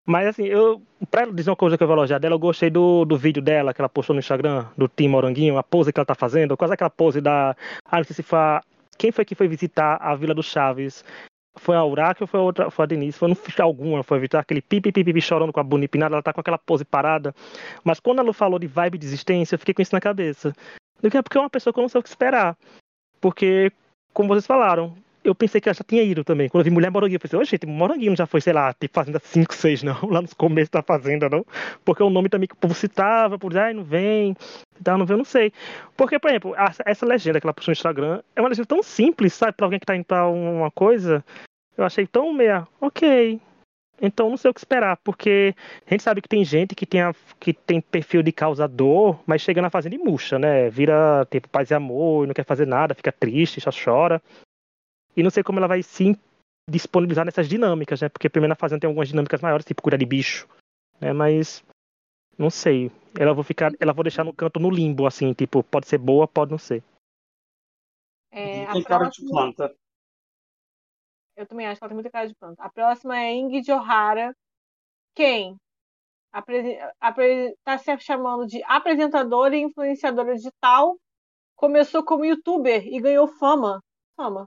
[0.06, 3.06] Mas assim, eu, pra dizer uma coisa que eu vou elogiar dela, eu gostei do,
[3.06, 6.06] do vídeo dela que ela postou no Instagram, do Tim Moranguinho, a pose que ela
[6.06, 7.56] tá fazendo, quase aquela pose da.
[7.86, 8.38] Ah, não sei se foi.
[8.38, 8.62] A...
[8.98, 11.04] Quem foi que foi visitar a Vila do Chaves?
[11.58, 12.70] Foi a Uraque ou foi a outra?
[12.70, 13.18] Foi a Denise?
[13.18, 16.24] Foi no alguma, foi visitar aquele pipi pipi pipi chorando com a Bonnie Pinada, ela
[16.24, 17.34] tá com aquela pose parada.
[17.84, 20.54] Mas quando ela falou de vibe de existência, eu fiquei com isso na cabeça.
[21.02, 22.58] Porque é uma pessoa que eu não sei o que esperar.
[23.20, 23.72] Porque,
[24.13, 26.48] como vocês falaram, eu pensei que ela já tinha ido também.
[26.48, 28.94] Quando eu vi Mulher Moranguinho, eu pensei, oxe, gente, Moranguinho já foi, sei lá, tipo
[28.94, 31.44] Fazenda 5, 6, não, lá no começo da Fazenda, não.
[31.84, 34.36] Porque é um nome também que o povo citava, por ai, não vem,
[34.84, 35.52] tá, não vem, eu não sei.
[35.98, 36.54] Porque, por exemplo,
[36.86, 39.80] essa legenda que ela postou no Instagram é uma legenda tão simples, sabe, pra alguém
[39.80, 41.26] que tá indo pra uma coisa.
[41.76, 43.42] Eu achei tão meia, ok.
[44.02, 45.56] Então não sei o que esperar, porque
[45.88, 49.42] a gente sabe que tem gente que tem, a, que tem perfil de causador, mas
[49.42, 50.70] chega na fazenda e murcha, né?
[50.70, 54.22] Vira tipo paz e amor, não quer fazer nada, fica triste, só chora.
[55.15, 56.17] E não sei como ela vai se
[56.69, 58.10] disponibilizar nessas dinâmicas, né?
[58.10, 60.47] Porque primeiro na fazenda tem algumas dinâmicas maiores, tipo cuidar de bicho,
[60.99, 61.13] né?
[61.13, 61.63] Mas
[62.38, 62.91] não sei.
[63.17, 66.28] Ela vou ficar, ela vou deixar no canto no limbo, assim, tipo, pode ser boa,
[66.28, 66.84] pode não ser.
[68.32, 69.73] É, a Tem cara de planta.
[71.38, 72.62] eu também acho que ela tem muita cara de planta.
[72.62, 74.36] A próxima é Ingrid O'Hara.
[75.15, 75.56] Quem?
[76.34, 80.97] Apre- apre- Tá se chamando de apresentadora e influenciadora digital.
[81.56, 83.80] Começou como youtuber e ganhou fama.
[84.17, 84.45] Fama.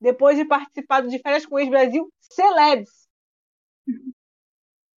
[0.00, 3.06] Depois de participar do de férias com o ex-Brasil Celebs.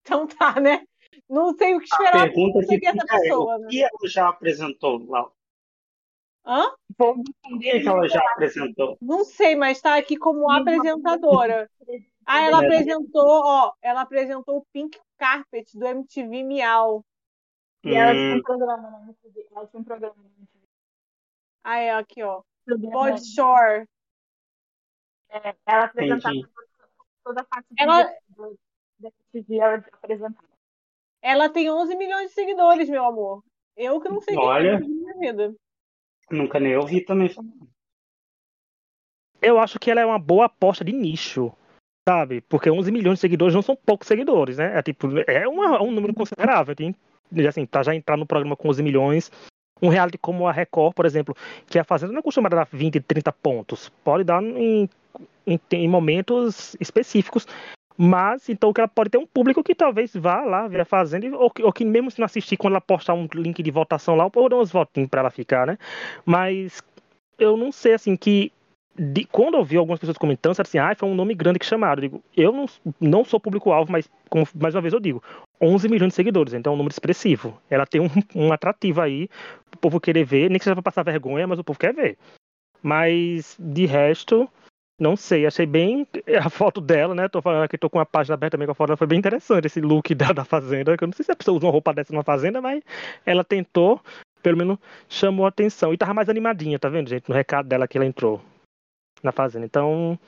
[0.02, 0.84] Então tá, né?
[1.28, 3.68] Não sei o que A esperar pergunta que essa fica é, pessoa, o né?
[3.68, 5.30] que ela já apresentou lá?
[6.44, 6.62] Hã?
[6.98, 8.98] Vou O responder que ela já apresentou?
[9.00, 11.70] Não sei, mas tá aqui como apresentadora.
[12.26, 12.66] Ah, ela É.
[12.66, 17.04] apresentou, ó, ela apresentou o Pink Carpet do MTV Miau.
[17.84, 19.46] E ela tinha Hum, um programa na MTV.
[19.50, 20.64] Ela tinha um programa na MTV.
[21.64, 22.42] Ah, é aqui, ó.
[22.66, 23.86] Body Shore.
[25.30, 26.52] É, ela apresentava entendi.
[27.24, 28.04] toda a parte de Ela-
[28.36, 28.58] do-
[29.32, 30.48] MTV, ela apresentava.
[31.22, 33.42] Ela tem 11 milhões de seguidores, meu amor.
[33.76, 34.68] Eu que não sei quem Olha.
[34.70, 35.54] é na minha vida.
[36.30, 37.30] Nunca nem ouvi também.
[39.42, 41.52] Eu acho que ela é uma boa aposta de nicho,
[42.08, 42.40] sabe?
[42.42, 44.78] Porque 11 milhões de seguidores não são poucos seguidores, né?
[44.78, 46.74] É tipo, é uma- um número considerável.
[46.76, 46.94] Tem,
[47.48, 49.30] assim, pra já entrar no programa com 11 milhões,
[49.82, 51.34] um reality como a Record, por exemplo,
[51.66, 53.88] que a Fazenda não é acostumada a dar 20, 30 pontos.
[54.04, 54.88] Pode dar em,
[55.46, 57.46] em, em momentos específicos.
[57.96, 61.36] Mas, então, que ela pode ter um público que talvez vá lá ver a Fazenda,
[61.36, 64.30] ou ou que mesmo se não assistir, quando ela postar um link de votação lá,
[64.34, 65.76] ou dar uns votinhos pra ela ficar, né?
[66.24, 66.82] Mas
[67.38, 68.50] eu não sei, assim, que
[68.98, 72.02] de- quando eu vi algumas pessoas comentando, assim, ah, foi um nome grande que chamaram.
[72.02, 72.66] Eu digo, eu não,
[73.00, 75.22] não sou público-alvo, mas como, mais uma vez eu digo,
[75.60, 77.60] 11 milhões de seguidores, então é um número expressivo.
[77.68, 79.28] Ela tem um, um atrativo aí,
[79.74, 82.16] o povo querer ver, nem que seja pra passar vergonha, mas o povo quer ver.
[82.82, 84.48] Mas, de resto,
[85.00, 86.06] não sei, achei bem
[86.44, 87.26] a foto dela, né?
[87.26, 89.66] Tô falando aqui, tô com a página aberta também com a foto foi bem interessante
[89.66, 91.94] esse look da, da Fazenda, que eu não sei se a pessoa usa uma roupa
[91.94, 92.84] dessa numa Fazenda, mas
[93.24, 93.98] ela tentou,
[94.42, 95.94] pelo menos chamou a atenção.
[95.94, 97.26] E tava mais animadinha, tá vendo, gente?
[97.28, 98.42] No recado dela que ela entrou
[99.22, 99.64] na Fazenda.
[99.64, 100.18] Então,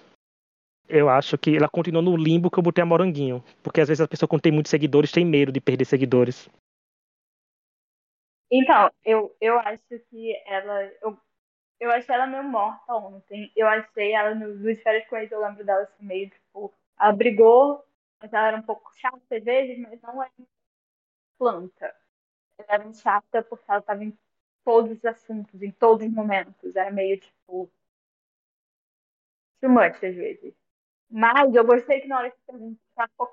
[0.89, 3.45] eu acho que ela continua no limbo que eu botei a Moranguinho.
[3.63, 6.49] Porque às vezes a pessoa, quando tem muitos seguidores, tem medo de perder seguidores.
[8.51, 10.83] Então, eu, eu acho que ela.
[11.03, 11.19] Eu,
[11.83, 13.53] eu achei ela meio morta ontem.
[13.57, 16.73] Eu achei ela no no de férias com eu lembro dela assim, meio tipo.
[17.01, 17.85] Ela brigou,
[18.21, 20.33] mas ela era um pouco chata às vezes, mas não era
[21.39, 21.95] planta.
[22.59, 24.17] Ela era chata porque ela estava em
[24.65, 26.77] todos os assuntos, em todos os momentos.
[26.77, 27.71] Era meio tipo.
[29.61, 30.55] Too much às vezes.
[31.11, 33.27] Mas eu gostei que na hora que perguntaram, o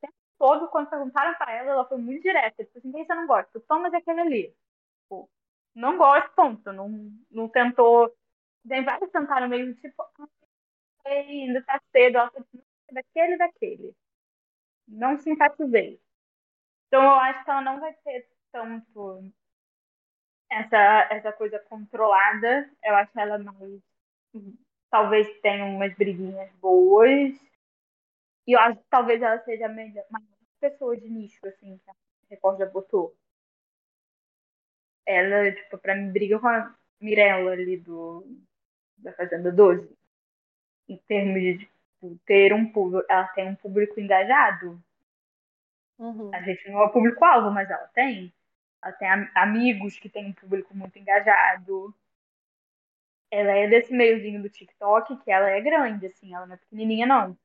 [0.00, 2.64] tempo todo, quando perguntaram pra ela, ela foi muito direta.
[2.64, 3.58] Tipo assim, quem você não gosta?
[3.58, 4.56] O Thomas é aquele ali.
[5.02, 5.30] Tipo,
[5.74, 6.72] não gosto, ponto.
[6.72, 6.88] Não,
[7.30, 8.14] não tentou.
[8.68, 10.28] Tem vários tentaram meio tipo, ah,
[11.06, 12.18] ainda tá cedo.
[12.18, 13.96] Ela falou assim, "Não, daquele, daquele.
[14.88, 16.00] Não simpatizei.
[16.88, 19.24] Então eu acho que ela não vai ter tanto
[20.50, 22.70] essa, essa coisa controlada.
[22.82, 23.80] Eu acho ela mais.
[24.90, 27.34] Talvez tenha umas briguinhas boas.
[28.46, 30.20] E eu acho que talvez ela seja a melhor, uma
[30.60, 31.94] pessoa de nicho, assim, que a
[32.30, 33.14] Record já botou.
[35.06, 38.26] Ela, tipo, pra mim, briga com a Mirella ali do,
[38.98, 39.88] da Fazenda 12.
[40.88, 43.06] Em termos de tipo, ter um público.
[43.10, 44.82] Ela tem um público engajado.
[45.98, 46.30] Uhum.
[46.34, 48.32] A gente não é o público-alvo, mas ela tem.
[48.82, 51.94] Ela tem am- amigos que têm um público muito engajado.
[53.30, 57.06] Ela é desse meiozinho do TikTok, que ela é grande, assim, ela não é pequenininha,
[57.06, 57.36] não.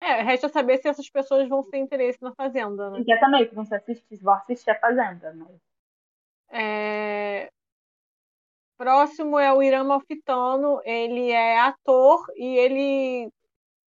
[0.00, 3.00] É, resta saber se essas pessoas vão ter interesse na Fazenda, né?
[3.00, 5.48] Exatamente, não se assistir, vão assistir a Fazenda, mas
[6.50, 7.50] É,
[8.76, 10.80] Próximo é o Irã Malfitano.
[10.84, 13.32] Ele é ator e ele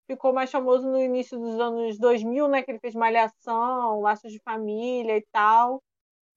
[0.08, 2.62] ficou mais famoso no início dos anos 2000, né?
[2.64, 5.82] Que ele fez Malhação, Laços de Família e tal.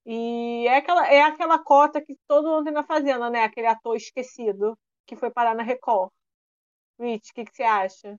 [0.07, 3.45] E é aquela, é aquela cota que todo mundo tem na Fazenda, né?
[3.45, 6.11] Aquele ator esquecido que foi parar na Record.
[7.01, 8.19] Rich, o que, que você acha?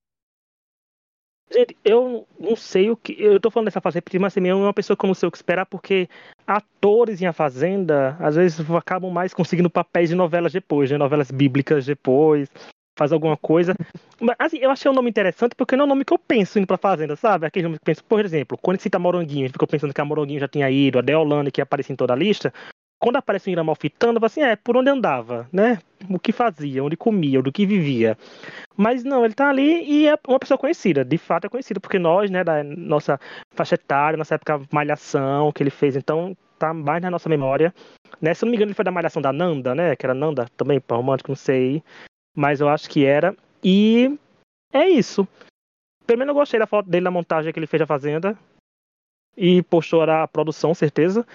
[1.49, 3.15] Gente, eu não sei o que.
[3.17, 5.31] Eu tô falando dessa fazenda, mas também é uma pessoa que eu não sei o
[5.31, 6.09] que esperar, porque
[6.45, 11.31] atores em A Fazenda, às vezes, acabam mais conseguindo papéis de novelas depois, de novelas
[11.31, 12.49] bíblicas depois,
[12.97, 13.73] faz alguma coisa.
[14.19, 16.57] Mas, assim, eu achei o nome interessante porque não é o nome que eu penso
[16.57, 17.45] indo pra Fazenda, sabe?
[17.45, 20.01] Aquele nome que eu penso, por exemplo, quando cita Moranguinho, a gente ficou pensando que
[20.01, 22.53] a Moranguinho já tinha ido, a Deolane que aparecia em toda a lista.
[22.99, 25.79] Quando aparece o Irã falo assim, é, por onde andava, né?
[26.09, 28.17] O que fazia, onde comia, do que vivia.
[28.75, 31.99] Mas não, ele tá ali e é uma pessoa conhecida, de fato é conhecido, porque
[31.99, 33.19] nós, né, da nossa
[33.51, 37.73] faixa etária, nossa época Malhação, que ele fez, então tá mais na nossa memória.
[38.21, 38.33] Né?
[38.33, 39.95] Se eu não me engano, ele foi da Malhação da Nanda, né?
[39.95, 41.83] Que era Nanda também, romântico, não sei.
[42.35, 43.35] Mas eu acho que era.
[43.63, 44.17] E
[44.73, 45.27] é isso.
[46.05, 48.37] Pelo menos eu gostei da foto dele na montagem que ele fez a Fazenda.
[49.35, 51.25] E postou a produção, certeza.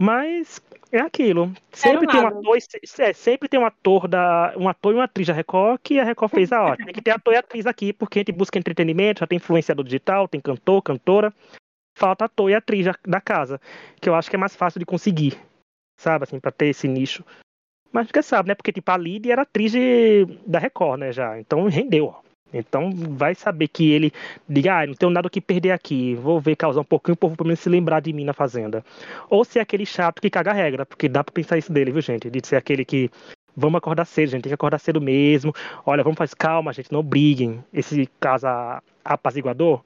[0.00, 1.52] Mas é aquilo.
[1.70, 2.56] Sempre tem um ator,
[2.98, 4.54] é, sempre tem um ator da.
[4.56, 6.86] Um ator e uma atriz da Record que a Record fez a ótima.
[6.86, 9.84] Tem que ter ator e atriz aqui, porque a gente busca entretenimento, já tem influenciador
[9.84, 11.34] digital, tem cantor, cantora.
[11.98, 13.60] Falta ator e atriz da casa.
[14.00, 15.38] Que eu acho que é mais fácil de conseguir.
[15.98, 17.22] Sabe, assim, pra ter esse nicho.
[17.92, 18.54] Mas quem sabe, né?
[18.54, 21.38] Porque, tipo, a Lid era atriz de, da Record, né, já.
[21.38, 22.29] Então rendeu, ó.
[22.52, 24.12] Então vai saber que ele
[24.48, 27.36] diga, ah, não tenho nada que perder aqui, vou ver causar um pouquinho o povo
[27.36, 28.84] pelo menos se lembrar de mim na fazenda.
[29.28, 31.92] Ou se é aquele chato que caga a regra, porque dá pra pensar isso dele,
[31.92, 32.28] viu, gente?
[32.28, 33.10] De ser aquele que
[33.56, 35.52] vamos acordar cedo, gente, tem que acordar cedo mesmo.
[35.86, 37.62] Olha, vamos fazer calma, gente, não briguem.
[37.72, 38.46] Esse caso
[39.04, 39.82] apaziguador.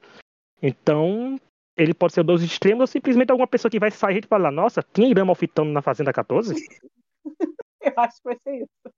[0.61, 1.39] Então,
[1.77, 4.83] ele pode ser dos extremos ou simplesmente alguma pessoa que vai sair e falar, nossa,
[4.93, 6.55] tinha Irã malfitando na Fazenda 14?
[7.81, 8.95] Eu acho que vai ser isso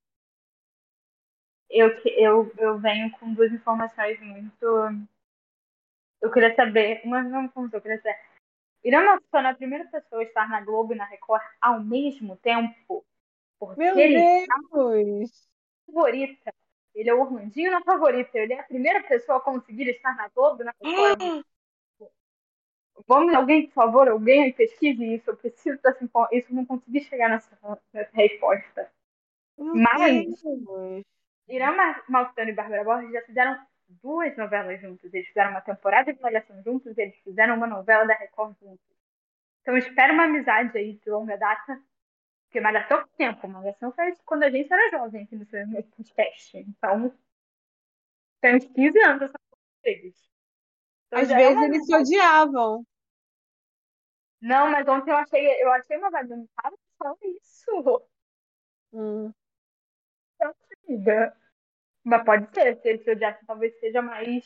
[1.70, 4.66] eu, eu, eu venho com duas informações muito.
[6.20, 7.02] Eu queria saber.
[7.04, 8.18] Uma não como eu queria saber.
[8.84, 12.36] Irã Malfitano é a primeira pessoa a estar na Globo e na Record ao mesmo
[12.36, 13.04] tempo.
[13.58, 15.30] Porque Meu ele Deus!
[15.88, 16.54] É favorita.
[16.94, 18.38] Ele é o Orlandinho na favorita.
[18.38, 21.44] Ele é a primeira pessoa a conseguir estar na Globo e na Record.
[23.06, 25.30] Vamos, alguém, por favor, alguém aí pesquise isso.
[25.30, 26.36] Eu preciso dessa informação.
[26.36, 27.56] Isso eu não consegui chegar nessa,
[27.92, 28.90] nessa resposta.
[29.56, 30.42] Meu Mas.
[30.42, 31.04] Deus.
[31.48, 31.74] Irã
[32.08, 35.12] Malfitano e Bárbara Borges já fizeram duas novelas juntos.
[35.12, 38.86] Eles fizeram uma temporada de Malhação juntos e eles fizeram uma novela da Record juntos.
[39.62, 41.82] Então espero uma amizade aí de longa data.
[42.44, 43.48] Porque Malhação tem tempo.
[43.48, 46.56] Malhação faz quando a gente era jovem aqui no podcast.
[46.56, 47.14] Então,
[48.40, 49.38] tem uns 15 anos essa
[49.82, 50.30] deles.
[51.06, 52.86] Então, Às vezes é eles se odiavam.
[54.40, 58.02] Não, mas ontem eu achei, eu achei uma tava só isso.
[58.92, 59.32] Hum
[62.04, 64.44] Mas pode ser, se esse odiasse talvez seja mais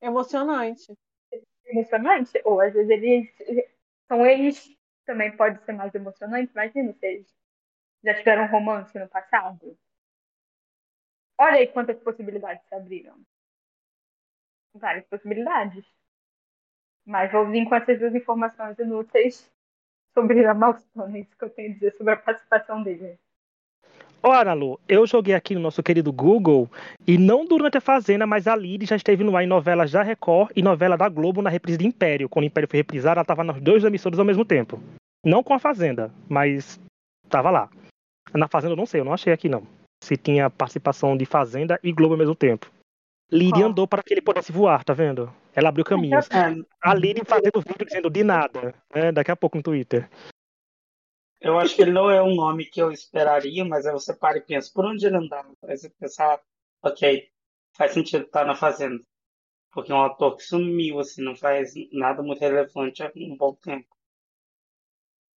[0.00, 0.92] emocionante.
[1.64, 2.40] Emocionante?
[2.44, 3.28] Ou às vezes eles
[4.08, 7.34] são eles também pode ser mais emocionante, imagina se eles
[8.04, 9.78] já tiveram um romance no passado.
[11.38, 13.16] Olha aí quantas possibilidades se abriram.
[14.74, 15.84] Várias possibilidades.
[17.06, 19.50] Mas vou vir com essas duas informações inúteis
[20.14, 23.18] sobre a é isso que eu tenho a dizer sobre a participação dele.
[24.22, 26.68] Ora, Lu, eu joguei aqui no nosso querido Google
[27.06, 30.02] e não durante a Fazenda, mas a Lid já esteve no ar em novelas da
[30.02, 32.28] Record e novela da Globo na reprise de Império.
[32.28, 34.80] Quando o Império foi reprisado, ela estava nas duas emissoras ao mesmo tempo.
[35.24, 36.80] Não com a Fazenda, mas
[37.24, 37.68] estava lá.
[38.34, 39.62] Na Fazenda eu não sei, eu não achei aqui não.
[40.02, 42.70] Se tinha participação de Fazenda e Globo ao mesmo tempo.
[43.30, 45.30] Lid andou para que ele pudesse voar, tá vendo?
[45.54, 46.28] Ela abriu caminhos.
[46.30, 46.56] É.
[46.82, 49.12] A Lid fazendo vídeo dizendo de nada, né?
[49.12, 50.08] daqui a pouco no Twitter.
[51.40, 54.38] Eu acho que ele não é um nome que eu esperaria, mas aí você para
[54.38, 55.52] e pensa, por onde ele andava?
[55.64, 56.40] Aí você pensa,
[56.82, 57.30] ok,
[57.76, 59.00] faz sentido estar na Fazenda.
[59.70, 63.54] Porque é um ator que sumiu, assim, não faz nada muito relevante há um bom
[63.54, 63.88] tempo.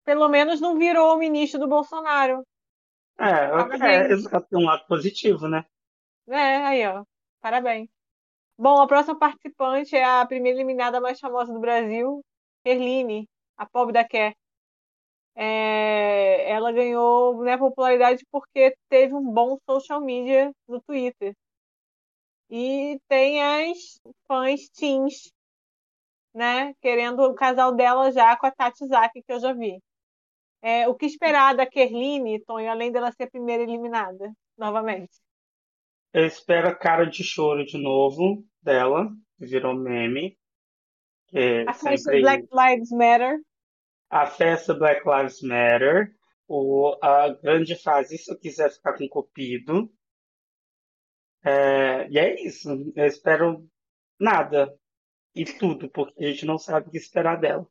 [0.03, 2.43] Pelo menos não virou o ministro do Bolsonaro.
[3.19, 5.63] É, é, é um lado positivo, né?
[6.27, 7.03] É, aí, ó.
[7.39, 7.87] Parabéns.
[8.57, 12.23] Bom, a próxima participante é a primeira eliminada mais famosa do Brasil,
[12.65, 14.33] Erline, a pobre da Quer
[15.35, 21.35] é, ela ganhou né, popularidade porque teve um bom social media no Twitter.
[22.49, 25.31] E tem as fãs teens,
[26.33, 29.81] né, querendo o casal dela já com a Tati Zaki, que eu já vi.
[30.61, 35.17] É, o que esperar da Kerline, Tonho, além dela ser a primeira eliminada, novamente?
[36.13, 40.37] Eu espero a cara de choro de novo dela, que virou meme.
[41.29, 42.21] Que a sempre...
[42.21, 43.39] Black Lives Matter
[44.11, 46.13] a festa Black Lives Matter,
[46.45, 49.89] o, a grande frase, se eu quiser ficar com Cupido.
[51.43, 52.69] É, e é isso.
[52.93, 53.65] Eu espero
[54.19, 54.77] nada
[55.33, 57.65] e tudo, porque a gente não sabe o que esperar dela.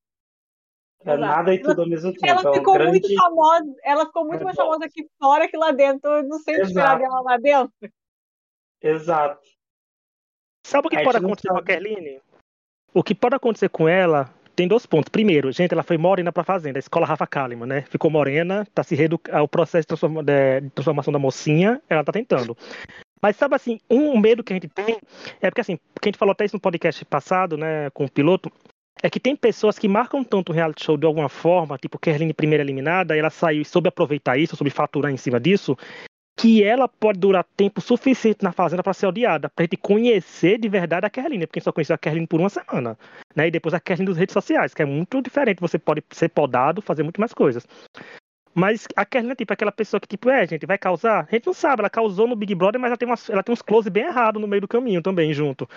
[1.05, 2.27] É nada e tudo ao mesmo tempo.
[2.27, 2.91] Ela é ficou grande...
[2.91, 6.11] muito famosa, ela ficou muito mais famosa aqui fora que lá dentro.
[6.11, 7.75] Eu não sei o que esperar dela lá dentro.
[8.83, 9.47] Exato.
[10.67, 12.23] Sabe o que pode acontecer com a Kerline?
[12.95, 15.09] O que pode acontecer com ela tem dois pontos.
[15.09, 17.85] Primeiro, gente, ela foi morena para fazenda, a escola Rafa Kalimann, né?
[17.89, 22.13] Ficou morena, tá se reeducando, o processo de, transforma, de, transformação da mocinha, ela tá
[22.13, 22.55] tentando.
[23.23, 24.99] Mas sabe assim, um medo que a gente tem
[25.41, 28.11] é porque assim, que a gente falou até isso no podcast passado, né, com o
[28.11, 28.53] piloto,
[29.03, 32.35] é que tem pessoas que marcam tanto o reality show de alguma forma, tipo Kerline
[32.35, 35.75] primeira eliminada, ela saiu e soube aproveitar isso, soube faturar em cima disso,
[36.41, 40.71] que ela pode durar tempo suficiente na Fazenda para ser odiada, para gente conhecer de
[40.71, 42.99] verdade a Kerline, porque a gente só conheceu a Kerline por uma semana,
[43.37, 43.49] né?
[43.49, 46.81] E depois a Kerline das redes sociais, que é muito diferente, você pode ser podado,
[46.81, 47.67] fazer muito mais coisas.
[48.55, 51.27] Mas a Kerlin é tipo aquela pessoa que, tipo, é, gente, vai causar?
[51.31, 53.53] A gente não sabe, ela causou no Big Brother, mas ela tem, umas, ela tem
[53.53, 55.69] uns close bem errados no meio do caminho também, junto.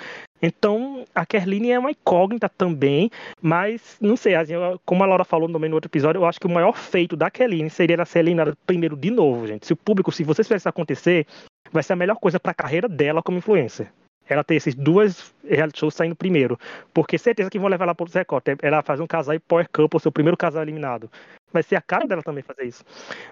[0.42, 3.12] Então, a Kerline é uma incógnita também,
[3.42, 4.54] mas, não sei, assim,
[4.86, 7.30] como a Laura falou também no outro episódio, eu acho que o maior feito da
[7.30, 9.68] Kerline seria ela ser eliminada primeiro de novo, gente.
[9.68, 11.28] Se o público, se vocês fizessem isso acontecer,
[11.72, 13.92] vai ser a melhor coisa pra carreira dela como influencer
[14.28, 16.58] ela ter esses duas reality shows saindo primeiro.
[16.94, 18.56] Porque certeza que vão levar ela para outros recortes.
[18.62, 21.10] Ela fazer um casal e Power Couple, seu primeiro casal eliminado.
[21.54, 22.84] Vai ser a cara dela também fazer isso.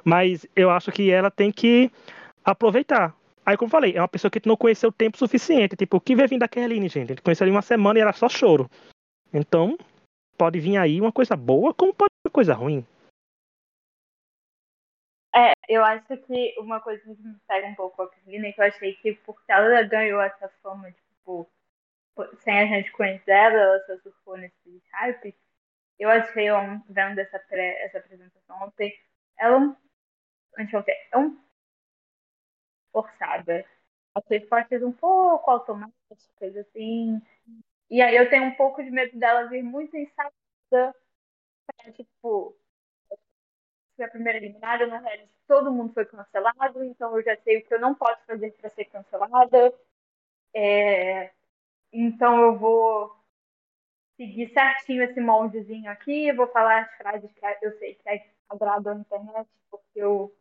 [0.06, 1.92] Mas eu acho que ela tem que
[2.46, 3.16] aproveitar.
[3.44, 5.76] Aí, como eu falei, é uma pessoa que não conheceu o tempo suficiente.
[5.76, 7.06] Tipo, o que vai vir da Kerline, gente?
[7.06, 8.70] A gente conheceu ali uma semana e era só choro.
[9.34, 9.76] Então,
[10.38, 12.86] pode vir aí uma coisa boa, como pode vir coisa ruim.
[15.34, 18.62] É, eu acho que uma coisa que me pega um pouco a Carolina é que
[18.62, 21.50] eu achei que porque ela ganhou essa fama, tipo,
[22.44, 25.34] sem a gente conhecer ela, ela só surfou nesse hype.
[26.02, 26.48] Eu achei,
[26.90, 28.92] vendo essa, pré, essa apresentação ontem,
[29.38, 29.56] ela
[31.14, 31.38] é um
[32.92, 33.66] forçada.
[34.16, 37.22] Achei fortes um pouco automáticas, assim.
[37.90, 40.34] E aí eu tenho um pouco de medo dela vir muito ensaiada
[41.78, 42.58] pra, tipo,
[44.02, 47.74] a primeira eliminada, no reality todo mundo foi cancelado, então eu já sei o que
[47.74, 49.74] eu não posso fazer para ser cancelada.
[50.56, 51.32] É,
[51.94, 53.21] então eu vou
[54.18, 59.00] seguir certinho esse moldezinho aqui, vou falar as frases que eu sei que agradam a
[59.00, 60.34] internet, porque eu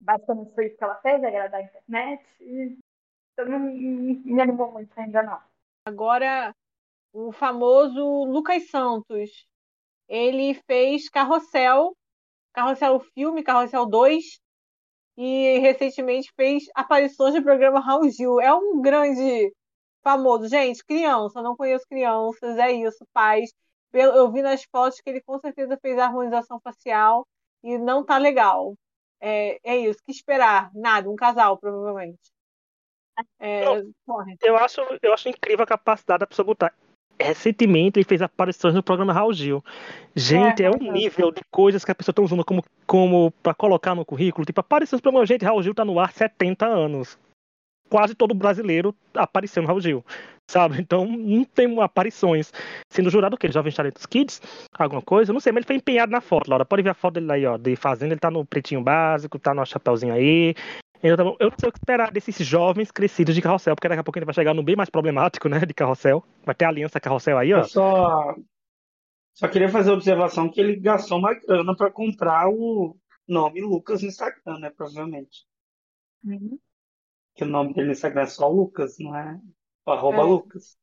[0.00, 2.24] basicamente foi isso que ela fez, agradar a internet.
[2.40, 5.40] Então não me animou muito ainda não.
[5.86, 6.54] Agora,
[7.12, 9.46] o famoso Lucas Santos.
[10.08, 11.96] Ele fez Carrossel
[12.52, 14.40] Carrossel Filme, Carrossel 2,
[15.16, 18.40] e recentemente fez aparições no programa Raul Gil.
[18.40, 19.52] É um grande
[20.02, 20.48] famoso.
[20.48, 23.52] Gente, criança, não conheço crianças, é isso, pais.
[23.92, 27.26] Eu vi nas fotos que ele com certeza fez a harmonização facial
[27.62, 28.74] e não tá legal.
[29.20, 30.70] É, é isso, que esperar?
[30.74, 32.32] Nada, um casal, provavelmente.
[33.38, 33.64] É,
[34.42, 36.74] eu, acho, eu acho incrível a capacidade da pessoa botar
[37.20, 39.64] recentemente ele fez aparições no programa Raul Gil.
[40.14, 43.54] Gente, é, é um nível de coisas que a pessoa está usando como, como para
[43.54, 44.44] colocar no currículo.
[44.44, 47.18] Tipo, aparições no programa, gente, Raul Gil tá no ar 70 anos.
[47.92, 50.02] Quase todo brasileiro apareceu no Raul Gil,
[50.50, 50.80] sabe?
[50.80, 52.50] Então, não tem aparições.
[52.88, 53.52] Sendo jurado o quê?
[53.52, 54.40] Jovens Talentos Kids?
[54.72, 55.30] Alguma coisa?
[55.30, 56.64] Não sei, mas ele foi empenhado na foto, Laura.
[56.64, 58.14] Pode ver a foto dele aí, ó, de fazenda.
[58.14, 60.54] Ele tá no pretinho básico, tá no chapéuzinho aí.
[61.02, 64.04] Então, eu não sei o que esperar desses jovens crescidos de carrossel, porque daqui a
[64.04, 66.24] pouco ele vai chegar no bem mais problemático, né, de carrossel.
[66.46, 67.58] Vai ter aliança carrossel aí, ó.
[67.58, 68.34] Eu só,
[69.34, 72.96] só queria fazer a observação que ele gastou uma grana para comprar o
[73.28, 75.44] nome Lucas no Instagram, né, provavelmente.
[76.24, 76.58] Uhum.
[77.34, 79.40] Que o nome dele no Instagram é só Lucas, não é?
[79.86, 80.24] O arroba é.
[80.24, 80.76] Lucas.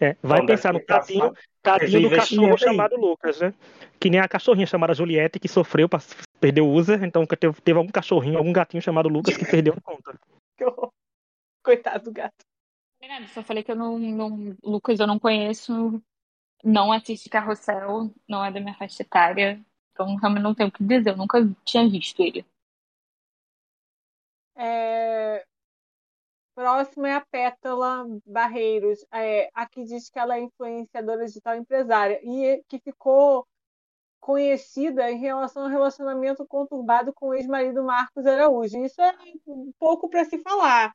[0.00, 2.58] É, vai então, pensar no tadinho, tadinho do cachorro aí.
[2.58, 3.52] chamado Lucas, né?
[3.98, 6.00] Que nem a cachorrinha chamada Juliette que sofreu pra
[6.40, 9.80] perder o user, então teve, teve algum cachorrinho, algum gatinho chamado Lucas que perdeu a
[9.80, 10.18] conta.
[11.64, 12.44] Coitado do gato.
[13.32, 14.56] Só falei que eu não, não.
[14.62, 16.00] Lucas, eu não conheço,
[16.62, 19.60] não assiste carrossel, não é da minha faixa etária.
[19.92, 22.46] Então realmente não tenho o que dizer, eu nunca tinha visto ele.
[24.56, 25.44] É...
[26.58, 29.06] Próximo é a Pétala Barreiros.
[29.14, 33.46] É, aqui diz que ela é influenciadora digital empresária e que ficou
[34.18, 38.76] conhecida em relação ao relacionamento conturbado com o ex-marido Marcos Araújo.
[38.84, 39.14] Isso é
[39.78, 40.92] pouco para se falar.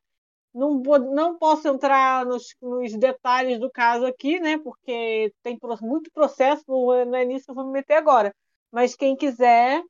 [0.54, 0.82] Não,
[1.14, 4.58] não posso entrar nos, nos, detalhes do caso aqui, né?
[4.58, 8.36] Porque tem muito processo, não é nisso que eu vou me meter agora.
[8.70, 9.82] Mas quem quiser,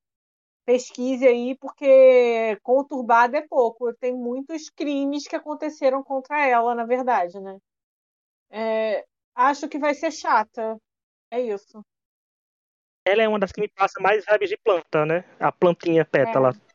[0.66, 3.94] pesquise aí, porque conturbado é pouco.
[3.96, 7.58] Tem muitos crimes que aconteceram contra ela, na verdade, né?
[8.50, 9.06] É,
[9.36, 10.78] acho que vai ser chata.
[11.32, 11.84] É isso.
[13.06, 15.26] Ela é uma das que me passa mais vibes de planta, né?
[15.40, 16.50] A plantinha pétala.
[16.50, 16.74] É.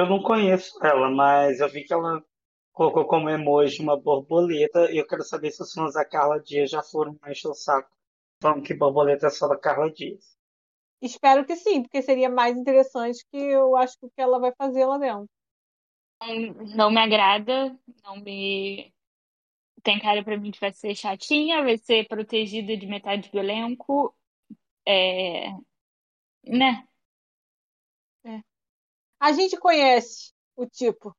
[0.00, 2.24] Eu não conheço ela, mas eu vi que ela
[2.72, 6.70] colocou como emoji uma borboleta e eu quero saber se os fãs da Carla Dias
[6.70, 7.90] já foram mais o saco
[8.40, 10.39] falando que borboleta é só da Carla Dias.
[11.00, 14.52] Espero que sim, porque seria mais interessante que eu acho que o que ela vai
[14.52, 15.28] fazer lá dentro.
[16.76, 18.92] Não me agrada, não me.
[19.82, 24.14] Tem cara pra mim que vai ser chatinha, vai ser protegida de metade do elenco.
[24.86, 25.50] É...
[26.44, 26.86] Né?
[28.24, 28.42] É.
[29.18, 31.16] A gente conhece o tipo,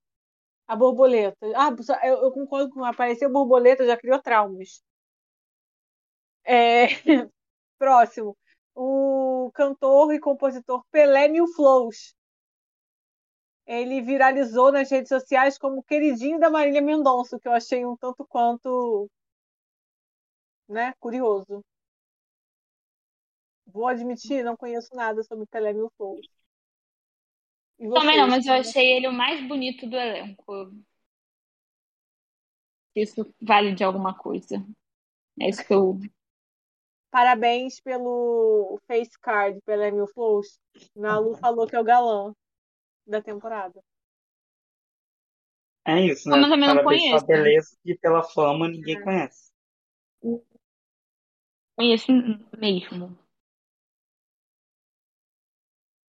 [0.67, 1.37] a borboleta.
[1.55, 1.69] Ah,
[2.05, 4.83] eu, eu concordo com apareceu borboleta, já criou traumas.
[6.43, 6.87] É...
[7.79, 8.37] Próximo.
[8.75, 12.13] O cantor e compositor Pelé Mil Flows.
[13.65, 18.25] Ele viralizou nas redes sociais como queridinho da Marília Mendonça, que eu achei um tanto
[18.27, 19.09] quanto
[20.67, 21.63] né, curioso.
[23.67, 25.89] Vou admitir, não conheço nada sobre Pelé Mil.
[27.79, 30.71] E Também não, mas eu achei ele o mais bonito do elenco.
[32.95, 34.63] Isso vale de alguma coisa.
[35.39, 35.97] É isso que eu.
[37.11, 40.59] Parabéns pelo face card pela Emil Flows.
[40.95, 42.33] Nalu falou que é o galã
[43.05, 43.83] da temporada.
[45.85, 46.47] É isso, Como né?
[46.47, 47.25] eu também não Parabéns pela conheço.
[47.27, 49.51] beleza e pela fama ninguém conhece.
[51.75, 52.11] Conheço
[52.57, 53.17] mesmo.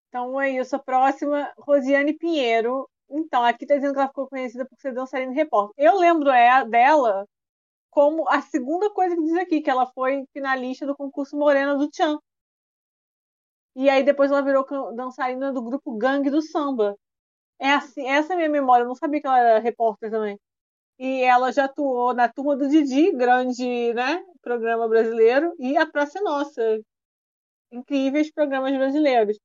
[0.09, 0.77] Então é isso.
[0.77, 2.89] A próxima, Rosiane Pinheiro.
[3.11, 5.75] Então, aqui tá dizendo que ela ficou conhecida por ser dançarina repórter.
[5.85, 7.27] Eu lembro é, dela
[7.93, 11.89] como a segunda coisa que diz aqui, que ela foi finalista do concurso Morena do
[11.91, 12.19] Tchan.
[13.77, 14.65] E aí depois ela virou
[14.95, 16.97] dançarina do grupo Gangue do Samba.
[17.61, 18.85] É assim, essa é a minha memória.
[18.85, 20.39] Eu não sabia que ela era repórter também.
[20.99, 26.21] E ela já atuou na Turma do Didi, grande, né, programa brasileiro, e a Praça
[26.23, 26.81] Nossa,
[27.73, 29.39] incríveis programas brasileiros.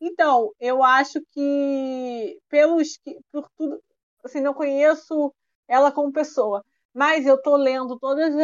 [0.00, 2.98] Então, eu acho que pelos
[3.32, 3.80] por tudo,
[4.24, 5.32] assim, não conheço
[5.68, 6.64] ela como pessoa,
[6.94, 8.34] mas eu tô lendo todos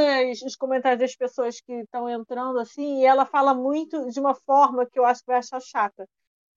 [0.45, 4.85] os comentários das pessoas que estão entrando assim, e ela fala muito de uma forma
[4.85, 6.07] que eu acho que vai achar chata.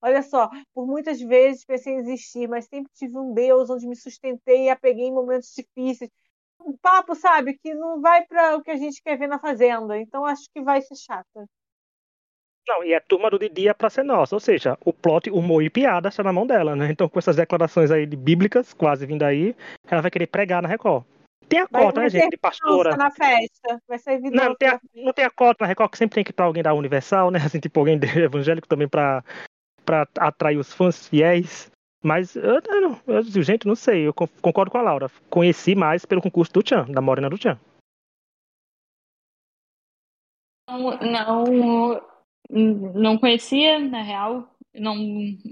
[0.02, 3.96] Olha só, por muitas vezes pensei em existir, mas sempre tive um Deus onde me
[3.96, 6.10] sustentei e apeguei em momentos difíceis.
[6.60, 9.98] Um papo, sabe, que não vai para o que a gente quer ver na Fazenda.
[9.98, 11.46] Então acho que vai ser chata.
[12.68, 15.62] Não, e a turma do Didi é pra ser nossa, ou seja, o plot, humor
[15.62, 16.90] e piada está na mão dela, né?
[16.90, 19.54] Então, com essas declarações aí de bíblicas, quase vindo aí,
[19.86, 21.04] ela vai querer pregar na Record.
[21.54, 22.98] Tem a cota, vai né, gente, de pastora.
[22.98, 23.80] na festa.
[23.88, 26.24] Vai Não, vingança não tem, a, não tem a cota na Record que sempre tem
[26.24, 27.38] que estar alguém da Universal, né?
[27.46, 29.24] Assim, tipo alguém de evangélico também pra,
[29.86, 31.72] pra atrair os fãs fiéis.
[32.04, 35.12] Mas eu, eu não, eu, gente, não sei, eu con- concordo com a Laura.
[35.30, 37.60] Conheci mais pelo concurso do Tchan, da Morena do Tchan.
[40.68, 42.02] Não, não,
[42.50, 44.50] não conhecia, na real.
[44.74, 44.96] Não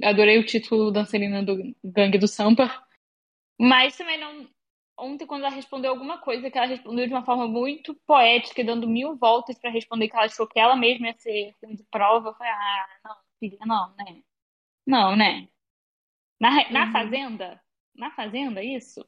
[0.04, 2.84] adorei o título dançarina do Gangue do Sampa.
[3.60, 4.50] Mas também não.
[5.02, 8.88] Ontem, quando ela respondeu alguma coisa, que ela respondeu de uma forma muito poética, dando
[8.88, 12.30] mil voltas para responder que ela achou que ela mesma ia ser ruim de prova,
[12.30, 14.22] eu falei, ah, não, filha, não, né?
[14.86, 15.48] Não, né?
[16.40, 16.92] Na, na Uhum.
[16.92, 17.62] Fazenda?
[17.96, 19.06] Na Fazenda, isso?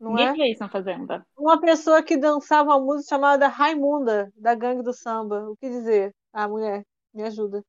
[0.00, 0.50] Não Ninguém é?
[0.52, 1.26] isso na Fazenda.
[1.36, 5.48] Uma pessoa que dançava uma música chamada Raimunda, da Gangue do Samba.
[5.48, 6.14] O que dizer?
[6.32, 7.64] Ah, mulher, me ajuda.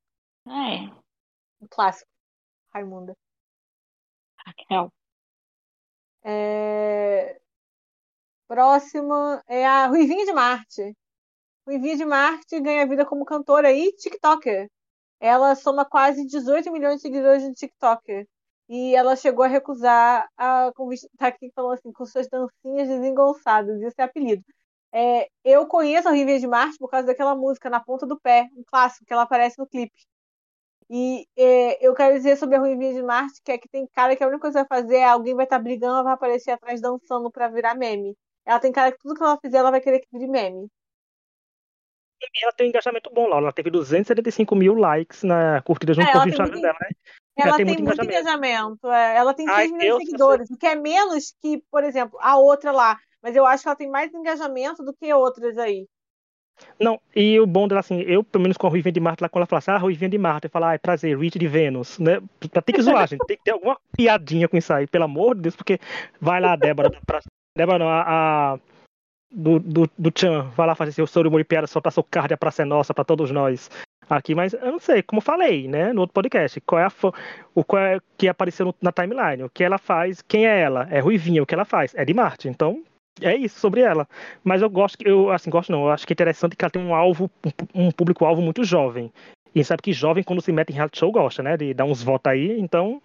[0.48, 0.90] É,
[1.62, 2.10] Um clássico.
[2.74, 3.16] Raimunda.
[4.46, 4.92] Raquel.
[6.24, 7.40] É...
[8.48, 10.96] Próxima é a Ruivinha de Marte.
[11.68, 14.70] Ruivinha de Marte ganha vida como cantora e TikToker.
[15.20, 18.28] Ela soma quase 18 milhões de seguidores no TikToker.
[18.70, 21.08] E ela chegou a recusar a convite.
[21.18, 23.82] Tá aqui falando assim, com suas dancinhas desengonçadas.
[23.82, 24.44] Isso é apelido.
[24.94, 28.50] É, eu conheço a Ruivinha de Marte por causa daquela música Na Ponta do Pé,
[28.58, 30.00] um clássico que ela aparece no clipe.
[30.90, 34.16] E é, eu quero dizer sobre a Ruivinha de Marte que é que tem cara
[34.16, 36.52] que a única coisa que vai fazer é alguém vai estar brigando, ela vai aparecer
[36.52, 38.16] atrás dançando pra virar meme.
[38.46, 40.68] Ela tem cara que tudo que ela fizer, ela vai querer que vire meme.
[42.22, 43.46] E ela tem um engajamento bom, Laura.
[43.46, 46.90] Ela teve 275 mil likes na curtida junto É, com o Instagram dela, né?
[47.38, 48.88] Ela Ela tem, tem muito muito engajamento.
[48.90, 49.18] é.
[49.18, 52.38] ela tem 6 Ai, milhões de seguidores, o que é menos que, por exemplo, a
[52.38, 52.98] outra lá.
[53.22, 55.88] Mas eu acho que ela tem mais engajamento do que outras aí.
[56.80, 59.28] Não, e o bom dela, assim, eu, pelo menos com a Ruivinha de Marte, lá
[59.28, 61.48] quando ela fala assim, ah, Ruivinha de Marte, eu falo, ah, é prazer, Rich de
[61.48, 62.22] Vênus, né?
[62.40, 65.42] Tem que zoar, gente, tem que ter alguma piadinha com isso aí, pelo amor de
[65.42, 65.80] Deus, porque
[66.20, 67.20] vai lá a Débora, da pra...
[67.58, 68.04] Débora não, a,
[68.54, 68.60] a-
[69.32, 72.34] do, do, do Chan, vai lá fazer seu soro humor e piada, soltar seu card,
[72.34, 73.70] a praça é nossa, pra todos nós
[74.08, 76.92] aqui, mas eu não sei, como falei, né, no outro podcast, qual é a
[77.56, 81.00] o qual é que apareceu na timeline, o que ela faz, quem é ela, é
[81.00, 82.84] Ruivinha, o que ela faz, é de Marte, então
[83.22, 84.08] é isso sobre ela.
[84.44, 86.70] Mas eu gosto, que- eu assim, gosto não, eu acho que é interessante que ela
[86.70, 87.32] tem um alvo,
[87.74, 89.12] um, um público-alvo muito jovem.
[89.56, 91.56] E sabe que jovem, quando se mete em reality show, gosta, né?
[91.56, 92.60] De dar uns votos aí.
[92.60, 93.02] Então,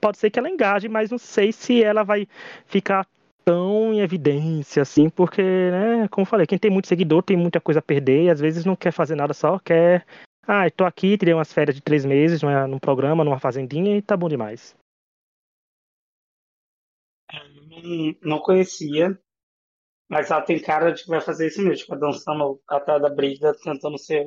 [0.00, 2.26] pode ser que ela engaje, mas não sei se ela vai
[2.66, 3.06] ficar
[3.46, 7.60] tão em evidência, assim, porque, né, como eu falei, quem tem muito seguidor tem muita
[7.60, 10.04] coisa a perder e às vezes não quer fazer nada, só quer.
[10.42, 14.02] Ah, tô aqui, tirei umas férias de três meses numa- num programa, numa fazendinha e
[14.02, 14.76] tá bom demais.
[17.32, 19.16] Não, não conhecia,
[20.08, 23.54] mas ela tem cara de que vai fazer isso mesmo, ficar dançando atrás da Brida,
[23.54, 24.26] tentando ser.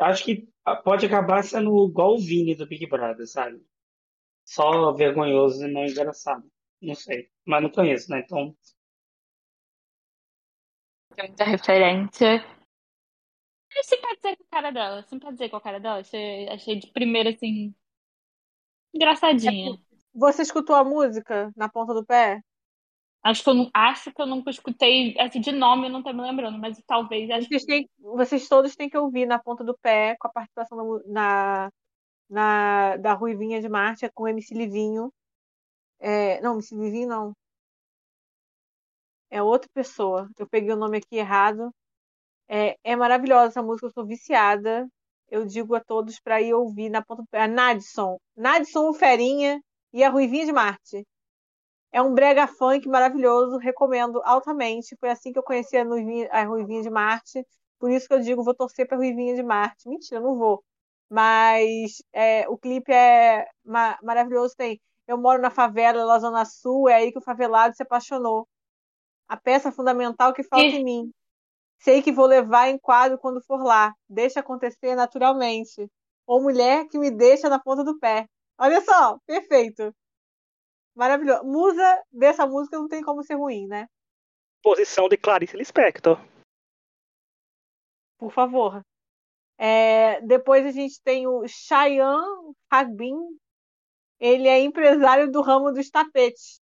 [0.00, 0.48] Acho que
[0.84, 3.64] pode acabar sendo igual o Vini do Big Brother, sabe?
[4.44, 6.44] Só vergonhoso e não engraçado.
[6.80, 8.20] Não sei, mas não conheço, né?
[8.20, 8.54] Então,
[11.14, 12.44] Tem muita referência.
[13.74, 15.02] Eu simpatizei com a cara dela.
[15.02, 16.00] Simpatizei com a cara dela.
[16.00, 17.74] Achei, achei de primeira, assim.
[18.94, 19.78] Engraçadinha.
[20.14, 22.40] Você escutou a música na ponta do pé?
[23.22, 26.22] Acho que eu, acho que eu nunca escutei, assim, de nome eu não tô me
[26.22, 27.28] lembrando, mas talvez.
[27.28, 31.02] Acho Vocês, têm- vocês todos têm que ouvir na ponta do pé com a participação
[31.06, 31.70] na,
[32.30, 35.12] na, da Ruivinha de Marte, com MC Livinho.
[35.98, 37.36] É, não, MC Livinho não.
[39.30, 40.28] É outra pessoa.
[40.38, 41.70] Eu peguei o nome aqui errado.
[42.48, 44.88] É, é maravilhosa essa música, eu sou viciada.
[45.28, 47.42] Eu digo a todos para ir ouvir na ponta do pé.
[47.42, 48.18] A Nadson.
[48.36, 49.60] Nadson Ferinha
[49.92, 51.06] e a Ruivinha de Marte.
[51.92, 54.96] É um brega funk maravilhoso, recomendo altamente.
[55.00, 55.84] Foi assim que eu conheci a
[56.44, 57.44] Ruivinha, de Marte.
[57.78, 59.88] Por isso que eu digo, vou torcer para Ruivinha de Marte.
[59.88, 60.62] Mentira, não vou.
[61.08, 64.54] Mas é, o clipe é ma maravilhoso.
[64.56, 68.48] Tem Eu moro na favela, na Zona Sul, é aí que o favelado se apaixonou.
[69.28, 71.10] A peça fundamental que falta em mim.
[71.78, 73.94] Sei que vou levar em quadro quando for lá.
[74.08, 75.88] Deixa acontecer naturalmente.
[76.26, 78.26] Ou mulher que me deixa na ponta do pé.
[78.58, 79.94] Olha só, perfeito.
[80.94, 81.44] Maravilhoso.
[81.44, 83.86] Musa dessa música não tem como ser ruim, né?
[84.62, 86.18] Posição de Clarice Lispector.
[88.18, 88.82] Por favor.
[89.58, 93.14] É, depois a gente tem o Cheyenne Ragbin.
[94.20, 96.60] Ele é empresário do ramo dos tapetes.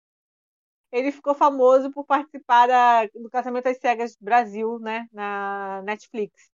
[0.92, 6.50] Ele ficou famoso por participar da, do Casamento às Cegas Brasil, né, na Netflix.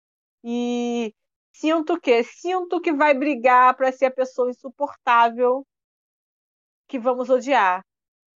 [0.43, 1.13] E
[1.53, 5.65] sinto que sinto que vai brigar para ser a pessoa insuportável
[6.87, 7.85] que vamos odiar.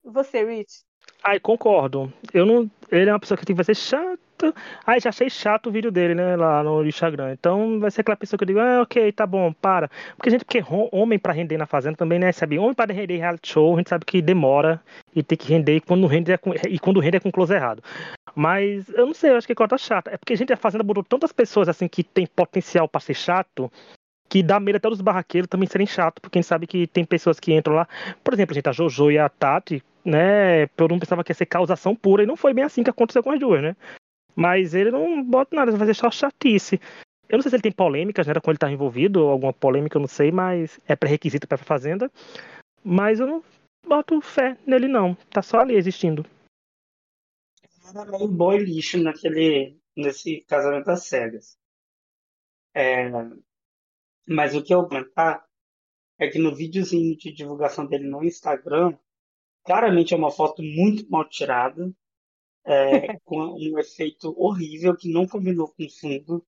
[0.04, 0.84] Você, Rich?
[1.24, 2.12] Ai, concordo.
[2.34, 4.54] Eu não, ele é uma pessoa que vai ser chata.
[4.86, 7.34] Ai, já achei chato o vídeo dele, né, lá no Instagram.
[7.34, 9.90] Então vai ser aquela pessoa que eu digo, ah, ok, tá bom, para.
[10.16, 12.58] Porque a gente, porque homem para render na fazenda também, né, sabe?
[12.58, 14.82] Homem para render reality show, a gente sabe que demora
[15.14, 17.54] e tem que render e quando rende é com, e quando rende é com close
[17.54, 17.84] errado.
[18.34, 20.12] Mas eu não sei, eu acho que cota chata.
[20.12, 23.16] É porque a gente a fazenda botou tantas pessoas assim que tem potencial para ser
[23.16, 23.70] chato
[24.30, 27.04] que dá medo até dos barraqueiros também serem chatos, porque a gente sabe que tem
[27.04, 27.88] pessoas que entram lá.
[28.24, 30.68] Por exemplo, gente, a Jojo e a Tati, né?
[30.68, 33.24] Todo mundo pensava que ia ser causação pura, e não foi bem assim que aconteceu
[33.24, 33.76] com as duas, né?
[34.36, 36.80] Mas ele não bota nada, vai só chatice.
[37.28, 38.34] Eu não sei se ele tem polêmicas, né?
[38.42, 41.64] Com ele tá envolvido, ou alguma polêmica, eu não sei, mas é pré-requisito para a
[41.64, 42.12] Fazenda.
[42.84, 43.44] Mas eu não
[43.86, 45.16] boto fé nele, não.
[45.30, 46.26] Tá só ali existindo.
[47.90, 51.58] Era meio boi lixo naquele, nesse casamento às cegas.
[52.74, 53.10] É,
[54.28, 55.44] mas o que eu vou comentar
[56.20, 58.96] é que no videozinho de divulgação dele no Instagram,
[59.64, 61.92] claramente é uma foto muito mal tirada,
[62.66, 66.46] é, com um efeito horrível que não combinou com o fundo.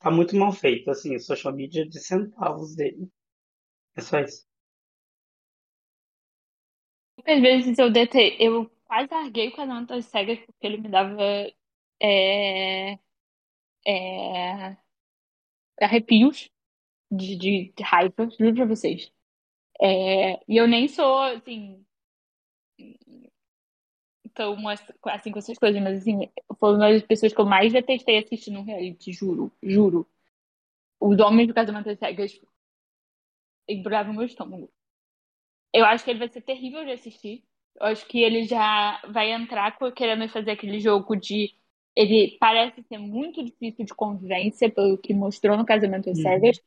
[0.00, 3.08] Tá muito mal feito, assim, social media de centavos dele.
[3.96, 4.46] É só isso.
[7.16, 11.22] Muitas vezes eu detei, eu quase larguei o canal das cegas porque ele me dava
[12.00, 12.98] é,
[13.86, 14.76] é,
[15.80, 16.50] arrepios
[17.10, 19.12] de, de, de raiva, juro pra vocês.
[19.80, 21.84] É, e eu nem sou, assim,
[24.34, 26.28] tão assim com essas coisas, mas assim,
[26.58, 30.06] foi uma das pessoas que eu mais detestei assistindo um reality, juro, juro.
[31.00, 32.40] Os homens do casamento das cegas
[33.68, 34.70] embrulhavam meu estômago.
[35.72, 37.42] Eu acho que ele vai ser terrível de assistir.
[37.76, 41.54] Eu acho que ele já vai entrar querendo fazer aquele jogo de.
[41.94, 46.22] Ele parece ser muito difícil de convivência, pelo que mostrou no Casamento às uhum.
[46.22, 46.62] Cegas.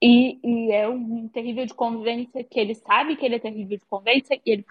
[0.00, 3.84] E, e é um terrível de convivência que ele sabe que ele é terrível de
[3.86, 4.66] convivência e ele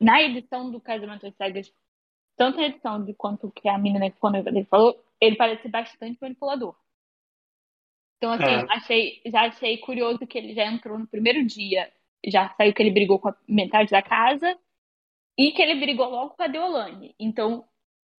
[0.00, 1.72] na edição do Casamento às Cegas,
[2.36, 6.18] tanto na edição de quanto que a menina que quando ele falou, ele parece bastante
[6.20, 6.74] manipulador.
[8.16, 8.66] Então, assim, é.
[8.70, 11.92] achei, já achei curioso que ele já entrou no primeiro dia,
[12.26, 14.58] já saiu que ele brigou com a metade da casa
[15.38, 17.14] e que ele brigou logo com a Deolane.
[17.18, 17.66] Então,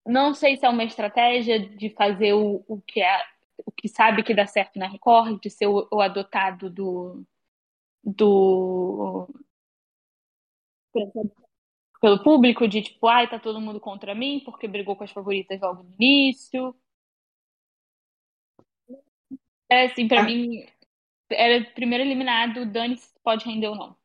[0.06, 3.22] não sei se é uma estratégia de fazer o, o que é
[3.66, 7.22] o que sabe que dá certo na Record, de ser o, o adotado do
[8.02, 9.28] do
[12.00, 15.60] pelo público de tipo, ai, tá todo mundo contra mim porque brigou com as favoritas
[15.60, 16.74] logo no início.
[19.68, 20.24] É assim, pra ah.
[20.24, 20.66] mim,
[21.30, 23.96] era primeiro eliminado, Dani pode render ou não.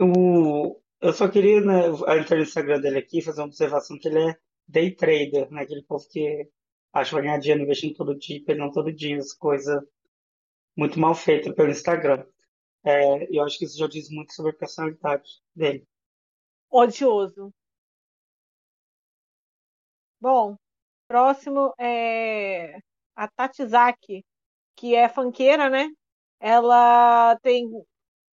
[0.00, 1.88] O, eu só queria né,
[2.20, 5.62] entrar no Instagram dele aqui fazer uma observação que ele é day trader, né?
[5.62, 6.48] Aquele povo que
[6.92, 9.82] acha que vai ganhar dinheiro investindo todo dia, perdendo todo dia, as coisas
[10.76, 12.24] muito mal feitas pelo Instagram.
[12.84, 15.84] É, eu acho que isso já diz muito sobre a personalidade dele
[16.70, 17.52] odioso.
[20.20, 20.56] Bom,
[21.08, 22.78] próximo é
[23.16, 24.24] a Tatizaki,
[24.76, 25.88] que é fanqueira, né?
[26.40, 27.68] Ela tem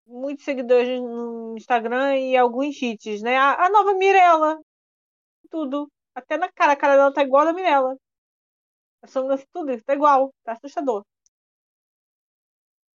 [0.06, 3.36] muitos seguidores no Instagram e alguns hits, né?
[3.38, 4.60] A, a nova Mirella.
[5.50, 5.90] Tudo.
[6.14, 7.96] Até na cara, a cara dela tá igual a da Mirella.
[9.02, 9.06] A
[9.52, 10.34] tudo isso, tá igual.
[10.44, 11.04] Tá assustador.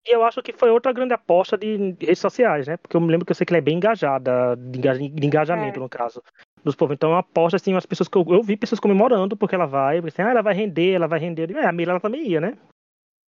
[0.08, 2.78] E eu acho que foi outra grande aposta de redes sociais, né?
[2.78, 5.82] Porque eu me lembro que eu sei que ela é bem engajada, de engajamento, é.
[5.82, 6.22] no caso,
[6.64, 6.94] dos povos.
[6.94, 9.66] Então, é uma aposta, assim, as pessoas que eu, eu vi pessoas comemorando porque ela
[9.66, 11.50] vai, assim, ah, ela vai render, ela vai render.
[11.56, 12.58] É, a Mila ela também ia, né?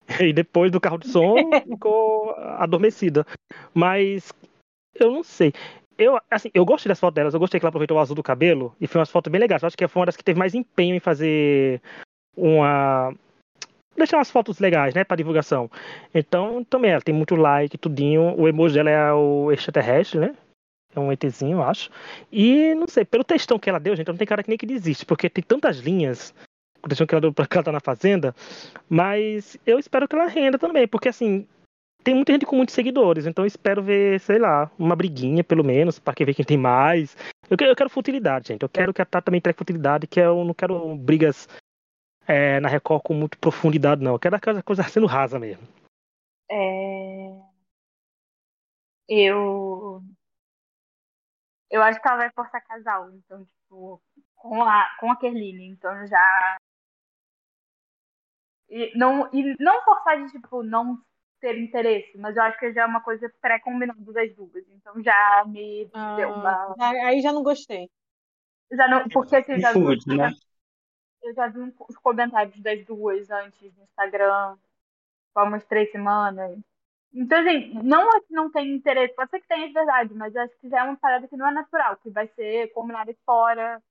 [0.21, 1.35] E depois do carro de som
[1.67, 3.25] ficou adormecida.
[3.73, 4.31] Mas
[4.95, 5.53] eu não sei.
[5.97, 8.21] Eu, assim, eu gostei das fotos delas, eu gostei que ela aproveitou o azul do
[8.21, 9.63] cabelo e foi umas fotos bem legais.
[9.63, 11.81] Eu acho que foi uma das que teve mais empenho em fazer
[12.35, 13.13] uma.
[13.97, 15.69] Deixar umas fotos legais, né, pra divulgação.
[16.13, 18.39] Então, também ela tem muito like, tudinho.
[18.39, 20.35] O emoji dela é o extraterrestre, né?
[20.95, 21.89] É um ETzinho, eu acho.
[22.31, 24.65] E, não sei, pelo textão que ela deu, gente, não tem cara que nem que
[24.65, 26.33] desiste, porque tem tantas linhas
[26.83, 28.35] o textão que ela deu pra ela tá na fazenda.
[28.87, 31.47] Mas eu espero que ela renda também, porque, assim,
[32.03, 35.63] tem muita gente com muitos seguidores, então eu espero ver, sei lá, uma briguinha, pelo
[35.63, 37.17] menos, para ver quem tem mais.
[37.49, 38.63] Eu quero, eu quero futilidade, gente.
[38.63, 41.49] Eu quero que a Tata também traga futilidade, que eu não quero brigas
[42.27, 44.13] é, na Record com muita profundidade, não.
[44.13, 45.67] Eu quero aquela coisa sendo rasa mesmo.
[46.49, 47.47] É...
[49.07, 50.01] Eu.
[51.69, 54.01] Eu acho que ela vai forçar casal, então, tipo,
[54.35, 56.57] com a, com a Kerline, então já.
[58.69, 60.97] E não, e não forçar de, tipo, não
[61.39, 64.67] ter interesse, mas eu acho que já é uma coisa pré-combinada das duas.
[64.69, 66.75] Então já me Ah, deu uma.
[66.79, 67.89] Aí já não gostei.
[68.71, 70.31] Já não, porque assim, já, Food, né?
[71.23, 71.59] Eu já vi
[71.89, 74.57] os comentários das duas antes no Instagram,
[75.35, 76.59] há umas três semanas.
[77.13, 80.35] Então, assim, não é que não tem interesse, pode ser que tenha de verdade, mas
[80.35, 83.13] eu acho que já é uma parada que não é natural, que vai ser combinada
[83.25, 83.81] fora.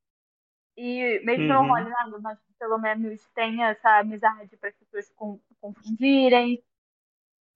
[0.77, 1.69] E mesmo que não Uhum.
[1.71, 6.63] role nada, mas que pelo menos tenha essa amizade para as pessoas con- confundirem.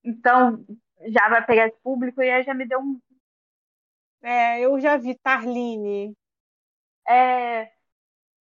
[0.04, 0.64] Então,
[1.08, 3.00] já vai pegar esse público e aí já me deu um.
[4.22, 6.14] É, eu já vi Tarline.
[7.08, 7.72] É,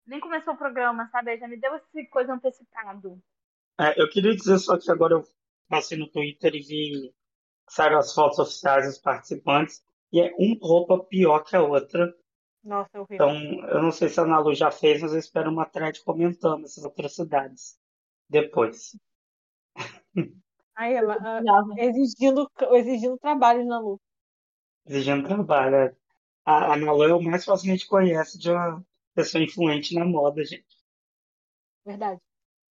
[0.06, 1.36] nem começou o programa, sabe?
[1.38, 3.20] Já me deu essa coisa antecipado.
[3.78, 5.24] É, eu queria dizer só que agora eu
[5.68, 7.14] passei no Twitter e vi
[7.68, 9.82] saíram as fotos oficiais dos participantes
[10.12, 12.14] e é uma roupa pior que a outra.
[12.62, 13.28] Nossa, é horrível.
[13.28, 16.02] Então, eu não sei se a Ana Lu já fez, mas eu espero uma thread
[16.04, 17.78] comentando essas atrocidades
[18.28, 18.96] depois.
[20.76, 21.16] Aí ela
[21.78, 24.00] exigindo, exigindo trabalho na Lu.
[24.86, 25.76] Exigindo trabalho.
[25.76, 25.96] é.
[26.44, 28.84] A a Ana Lu é o mais facilmente conhece de uma
[29.14, 30.66] pessoa influente na moda, gente.
[31.84, 32.20] Verdade.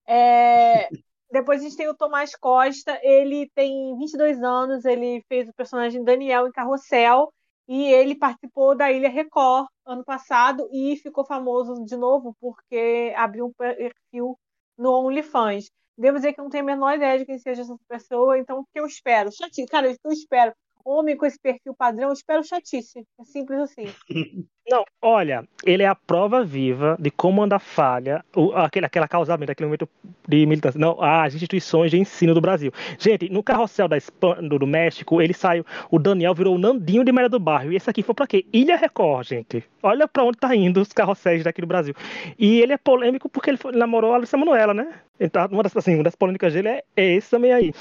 [0.07, 0.89] É,
[1.31, 6.03] depois a gente tem o Tomás Costa, ele tem 22 anos, ele fez o personagem
[6.03, 7.31] Daniel em Carrossel
[7.67, 13.45] e ele participou da Ilha Record ano passado e ficou famoso de novo porque abriu
[13.45, 14.37] um perfil
[14.77, 15.69] no OnlyFans.
[15.95, 18.61] Devo dizer que eu não tenho a menor ideia de quem seja essa pessoa, então
[18.61, 19.31] o que eu espero?
[19.31, 20.53] Chatice, cara, o que eu espero?
[20.85, 23.05] Homem com esse perfil padrão, eu espero chatice.
[23.19, 23.85] É simples assim.
[24.69, 29.51] Não, olha, ele é a prova viva de como anda falha, o, aquele, aquela causamento,
[29.51, 29.89] aquele momento
[30.27, 30.79] de militância.
[30.79, 32.71] Não, as instituições de ensino do Brasil.
[32.99, 37.11] Gente, no carrossel da Espan- do, México, ele saiu, o Daniel virou o Nandinho de
[37.11, 37.71] Maria do Bairro.
[37.71, 38.45] E esse aqui foi pra quê?
[38.53, 39.63] Ilha Record, gente.
[39.81, 41.95] Olha pra onde tá indo os carrosséis daqui do Brasil.
[42.37, 44.99] E ele é polêmico porque ele, foi- ele namorou a Alissa Manoela, né?
[45.19, 47.73] Então, uma das, assim, uma das polêmicas dele é esse também aí.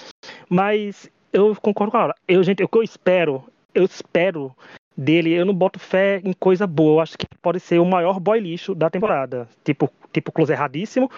[0.48, 2.14] Mas eu concordo com a Laura.
[2.26, 4.54] Eu, gente, o que eu espero, eu espero
[4.96, 6.96] dele, eu não boto fé em coisa boa.
[6.96, 9.48] Eu acho que pode ser o maior boy lixo da temporada.
[9.64, 11.10] Tipo, tipo close erradíssimo.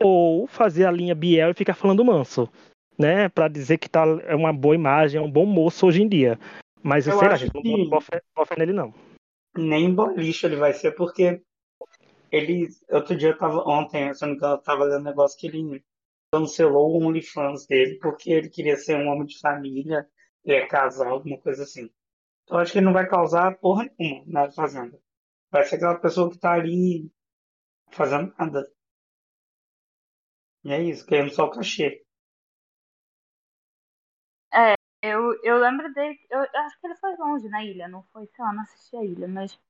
[0.00, 2.48] Ou fazer a linha Biel e ficar falando manso.
[2.98, 3.28] Né?
[3.28, 6.38] Pra dizer que tá, é uma boa imagem, é um bom moço hoje em dia.
[6.82, 8.92] Mas eu, sei lá, gente, não que- boto fé, boto fé nele, não.
[9.56, 11.40] Nem boliche ele vai ser, porque
[12.30, 12.68] ele.
[12.90, 13.66] Outro dia eu tava.
[13.68, 15.82] Ontem, se eu não me engano, eu tava lendo um negócio que ele
[16.34, 20.08] cancelou o OnlyFans dele porque ele queria ser um homem de família,
[20.44, 21.88] ia casar, alguma coisa assim.
[22.44, 24.98] Então acho que ele não vai causar porra nenhuma na fazenda.
[25.50, 27.10] Vai ser aquela pessoa que tá ali
[27.92, 28.68] fazendo nada.
[30.64, 32.04] E é isso, querendo só o cachê.
[35.02, 38.42] Eu, eu lembro dele, eu acho que ele foi longe na ilha, não foi, sei
[38.42, 39.60] lá, não assisti a ilha, mas.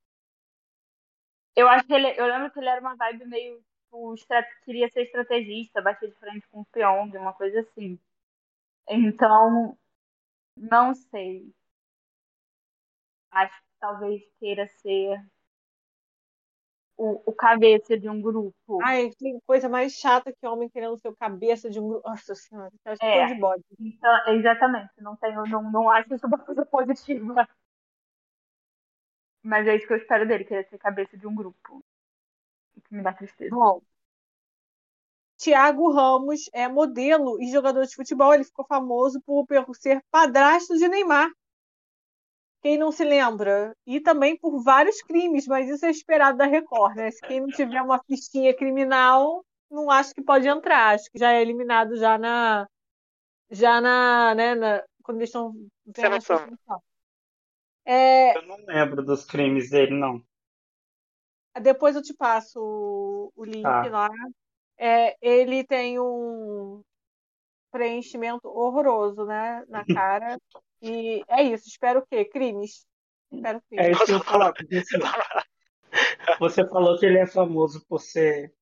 [1.56, 3.60] Eu acho que ele, eu lembro que ele era uma vibe meio,
[3.94, 7.98] tipo, queria ser estrategista, bater de frente com o Pyong, uma coisa assim.
[8.88, 9.76] Então,
[10.56, 11.52] não sei.
[13.30, 15.18] Acho que talvez queira ser
[16.96, 18.82] o, o cabeça de um grupo.
[18.82, 22.08] Ai, tem coisa mais chata que homem querendo ser o cabeça de um grupo.
[22.08, 23.26] Nossa senhora, eu acho que É.
[23.26, 23.64] de bode.
[23.78, 27.48] Então, exatamente, não tenho, não, não acho isso uma coisa positiva.
[29.42, 31.84] Mas é isso que eu espero dele, querer ser cabeça de um grupo.
[32.82, 33.54] Que me dá tristeza.
[33.54, 33.80] Bom,
[35.36, 38.32] Thiago Ramos é modelo e jogador de futebol.
[38.32, 41.30] Ele ficou famoso por, ser padrasto de Neymar.
[42.62, 43.76] Quem não se lembra?
[43.86, 47.10] E também por vários crimes, mas isso é esperado da Record, né?
[47.10, 50.94] Se quem não tiver uma fichinha criminal, não acho que pode entrar.
[50.94, 52.66] Acho que já é eliminado já na.
[53.50, 54.34] Já na.
[54.34, 55.52] Né, na quando eles estão.
[55.94, 56.48] seleção.
[57.84, 60.24] É, Eu não lembro dos crimes dele, não.
[61.62, 63.88] Depois eu te passo o, o link Tá.
[63.88, 64.10] lá.
[64.76, 66.82] É, ele tem um.
[67.70, 69.64] preenchimento horroroso, né?
[69.68, 70.38] Na cara.
[70.82, 71.68] E é isso.
[71.68, 72.24] Espero o quê?
[72.24, 72.86] Crimes.
[73.32, 73.86] Espero crimes.
[73.86, 74.52] É isso que eu falar.
[76.40, 78.52] Você falou que ele é famoso por ser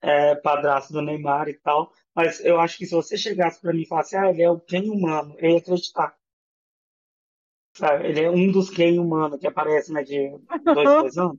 [0.00, 3.82] é, padrasto do Neymar e tal, mas eu acho que se você chegasse pra mim
[3.82, 6.16] e falasse, ah, ele é o Ken humano, eu ia acreditar.
[7.74, 8.08] Sabe?
[8.08, 10.30] Ele é um dos Ken humanos que aparece, né, de
[10.64, 11.38] dois, dois anos.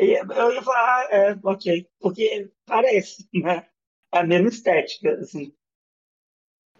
[0.00, 3.66] E eu ia falar, ah, é, ok, porque parece, né?
[4.12, 5.52] É a mesma estética, assim.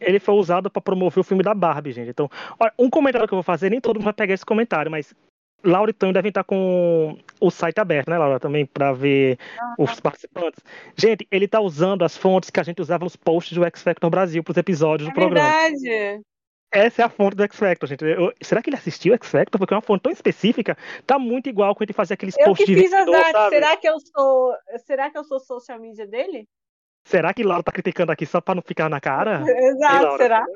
[0.01, 2.09] Ele foi usado pra promover o filme da Barbie, gente.
[2.09, 4.91] Então, olha, um comentário que eu vou fazer, nem todo mundo vai pegar esse comentário,
[4.91, 5.15] mas
[5.63, 9.39] Laura e Tânia devem estar com o site aberto, né, Laura, também, pra ver
[9.79, 10.65] os participantes.
[10.97, 14.09] Gente, ele tá usando as fontes que a gente usava nos posts do X Factor
[14.09, 15.51] Brasil pros episódios É do programa.
[15.51, 16.23] verdade.
[16.73, 18.05] Essa é a fonte do X Factor, gente.
[18.05, 19.59] Eu- será que ele assistiu o X Factor?
[19.59, 22.45] Porque é uma fonte tão específica, tá muito igual quando gente fazia aqueles Eu que
[22.45, 23.33] posts de fiz artes.
[23.33, 23.55] sabe?
[23.57, 24.55] Será que eu sou.
[24.87, 26.49] Será que eu sou social media dele?
[27.05, 29.43] Será que Laura tá criticando aqui só pra não ficar na cara?
[29.49, 30.47] Exato, será?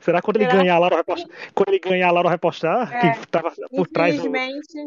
[0.00, 0.58] Será que quando ele Será?
[0.58, 3.04] ganhar, a Laura vai postar, quando ele ganhar, a Laura vai postar?
[3.04, 3.12] É.
[3.12, 4.78] Que tava por trás do, Infelizmente,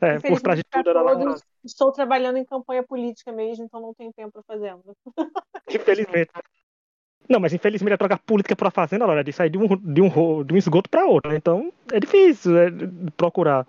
[0.00, 1.34] é, por trás de tudo era Laura.
[1.62, 4.96] estou trabalhando em campanha política mesmo, então não tenho tempo pra fazendo.
[5.68, 6.30] Infelizmente.
[7.30, 10.44] Não, mas infelizmente é trocar política pra fazenda, Laura, de sair de um, de um,
[10.44, 11.36] de um esgoto pra outro, né?
[11.36, 12.70] Então é difícil é,
[13.16, 13.64] procurar.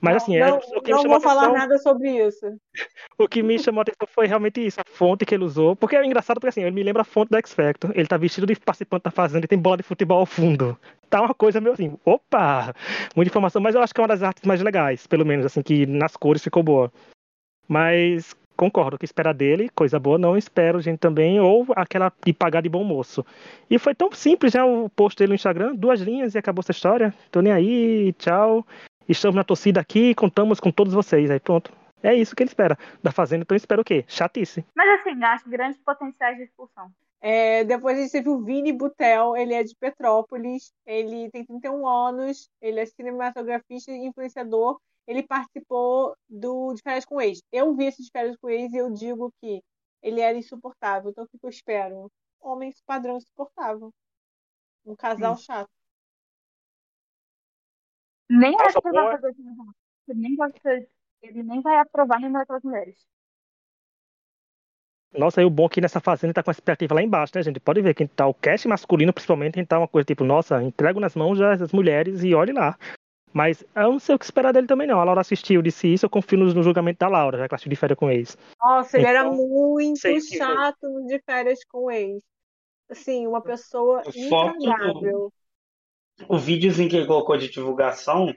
[0.00, 2.46] Mas assim, é, não, o que me não vou falar atenção- nada sobre isso.
[3.18, 5.74] O que me chamou a atenção foi realmente isso, a fonte que ele usou.
[5.74, 7.90] Porque é engraçado, porque assim, ele me lembra a fonte do X Factor.
[7.94, 10.78] Ele tá vestido de participante da Fazenda e tem bola de futebol ao fundo.
[11.10, 12.74] Tá uma coisa meio assim, opa!
[13.16, 15.62] Muita informação, mas eu acho que é uma das artes mais legais, pelo menos, assim,
[15.62, 16.92] que nas cores ficou boa.
[17.68, 22.32] Mas concordo, o que esperar dele, coisa boa, não espero, gente, também, ou aquela de
[22.32, 23.24] pagar de bom moço.
[23.70, 26.72] E foi tão simples já o post dele no Instagram, duas linhas e acabou essa
[26.72, 27.14] história.
[27.30, 28.66] Tô nem aí, tchau.
[29.08, 31.30] Estamos na torcida aqui contamos com todos vocês.
[31.30, 31.72] Aí pronto.
[32.02, 34.04] É isso que ele espera da Fazenda, então espera o quê?
[34.06, 34.62] Chatice.
[34.76, 36.90] Mas assim, acho grandes potenciais de expulsão.
[37.18, 41.88] É, depois a gente teve o Vini Butel, ele é de Petrópolis, ele tem 31
[41.88, 44.78] anos, ele é cinematografista e influenciador.
[45.06, 47.42] Ele participou do De Férias com o Ex.
[47.52, 49.62] Eu vi esse De Férias com o Ex e eu digo que
[50.02, 51.10] ele era insuportável.
[51.10, 52.10] Então o que eu espero?
[52.40, 53.92] Homem padrão insuportável.
[54.84, 55.70] Um casal chato.
[58.28, 59.74] Nem Nossa, acho que ele vai fazer isso.
[60.08, 60.36] nem
[61.22, 63.06] ele nem vai aprovar nenhuma daquelas mulheres.
[65.16, 67.42] Nossa, e o bom é que nessa Fazenda tá com a expectativa lá embaixo, né,
[67.42, 67.60] gente?
[67.60, 71.14] Pode ver que tá o cast masculino, principalmente, tá uma coisa tipo, nossa, entrego nas
[71.14, 72.76] mãos já as mulheres e olhe lá.
[73.34, 75.00] Mas eu não sei o que esperar dele também, não.
[75.00, 77.56] A Laura assistiu, disse isso, eu confio no, no julgamento da Laura, já que ela
[77.56, 78.38] assistiu de férias com ex.
[78.62, 82.22] Nossa, ele era Então, muito sei que- chato De Férias com o Ex.
[82.88, 85.32] Assim, uma pessoa Foto- intragável.
[86.28, 88.32] O videozinho que ele colocou de divulgação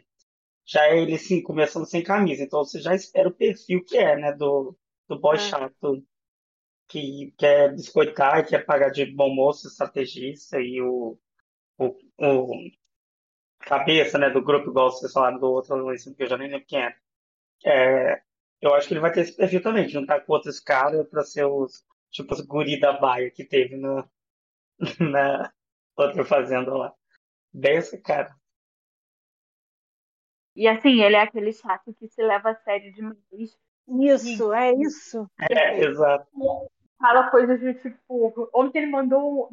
[0.66, 2.42] já é ele assim, começando sem camisa.
[2.44, 4.34] Então você já espera o perfil que é, né?
[4.34, 4.76] Do,
[5.08, 5.40] do boy É.
[5.40, 6.04] chato
[6.88, 11.18] que quer biscoitar, quer pagar de bom moço, estrategista e o,
[11.78, 12.54] o, o
[13.68, 16.66] cabeça, né, do grupo, igual vocês falaram do outro, esse que eu já nem lembro
[16.68, 16.96] quem era.
[17.66, 18.22] É,
[18.62, 21.24] eu acho que ele vai ter esse perfil também, de juntar com outros caras pra
[21.24, 24.08] ser os, tipo, os guri da baia que teve no,
[25.00, 25.52] na
[25.96, 26.94] outra fazenda lá.
[27.54, 28.36] Bem esse cara.
[30.56, 33.20] E assim, ele é aquele chato que se leva a sério demais.
[33.88, 35.30] Isso, é isso.
[35.50, 36.28] É, exato.
[37.00, 38.50] Fala coisas do tipo.
[38.54, 39.50] Ontem ele mandou.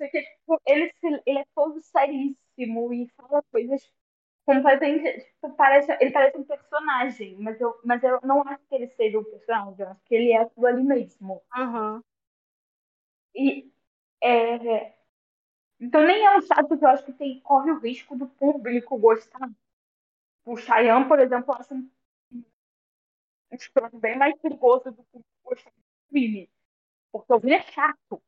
[0.00, 3.92] O que, tipo, ele, se- ele é todo seríssimo e fala coisas
[4.46, 5.24] completamente.
[5.26, 9.18] Tipo, parece, ele parece um personagem, mas eu, mas eu não acho que ele seja
[9.18, 11.42] um personagem, eu acho que ele é aquilo ali mesmo.
[11.56, 12.02] Aham.
[13.34, 13.70] E
[14.22, 14.94] é,
[15.80, 18.98] então nem é um chato que eu acho que tem, corre o risco do público
[18.98, 19.50] gostar.
[20.46, 21.90] O Chayanne, por exemplo, eu acho um,
[23.92, 25.82] um bem mais perigoso do que o gostar do
[26.12, 26.48] Vini.
[27.12, 28.22] Porque o Vini é chato.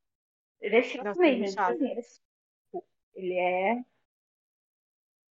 [0.61, 1.55] Ele é chato Nossa, ele é mesmo.
[1.55, 1.73] chato.
[1.75, 2.85] Assim, ele é chato.
[3.15, 3.85] Ele é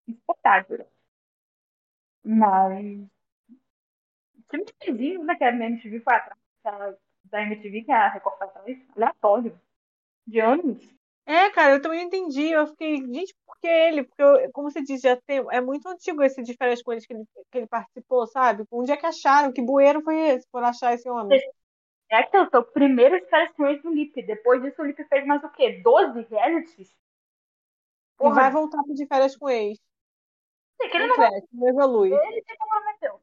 [0.07, 0.87] insuportável.
[2.23, 3.07] Mas.
[4.49, 5.35] Time de vizinho, né?
[5.35, 6.95] Que a MTV foi atrás.
[7.25, 8.77] Da MTV, que a Record foi atrás.
[8.95, 9.59] Aleatório.
[10.25, 10.97] De anos.
[11.25, 12.51] É, cara, eu também entendi.
[12.51, 14.03] Eu fiquei, gente, por que ele?
[14.03, 17.05] Porque, eu- como você disse, já tem, é muito antigo esse de férias com eles
[17.05, 18.63] que ele, que ele participou, sabe?
[18.71, 19.51] Onde é que acharam?
[19.51, 21.37] Que bueiro foi esse por achar esse homem?
[22.09, 24.21] É que eu sou o primeiro Star Wars do Lipe.
[24.23, 25.81] Depois disso, o Lipe fez mais o quê?
[25.83, 26.89] 12 realities?
[26.89, 29.77] E vai Porra, voltar pro de férias com ex.
[30.77, 32.09] sei que ele Não não vai cresce, não evolui.
[32.09, 33.19] ele se comprometeu.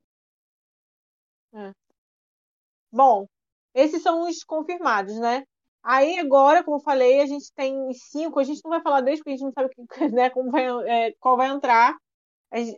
[2.93, 3.27] Bom,
[3.75, 5.45] esses são os confirmados, né?
[5.83, 8.39] Aí agora, como eu falei, a gente tem cinco.
[8.41, 9.79] A gente não vai falar deles porque a gente não sabe que-
[10.15, 11.97] né, como vai, é, qual vai entrar.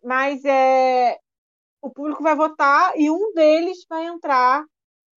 [0.02, 1.18] Mas é,
[1.82, 4.64] o público vai votar e um deles vai entrar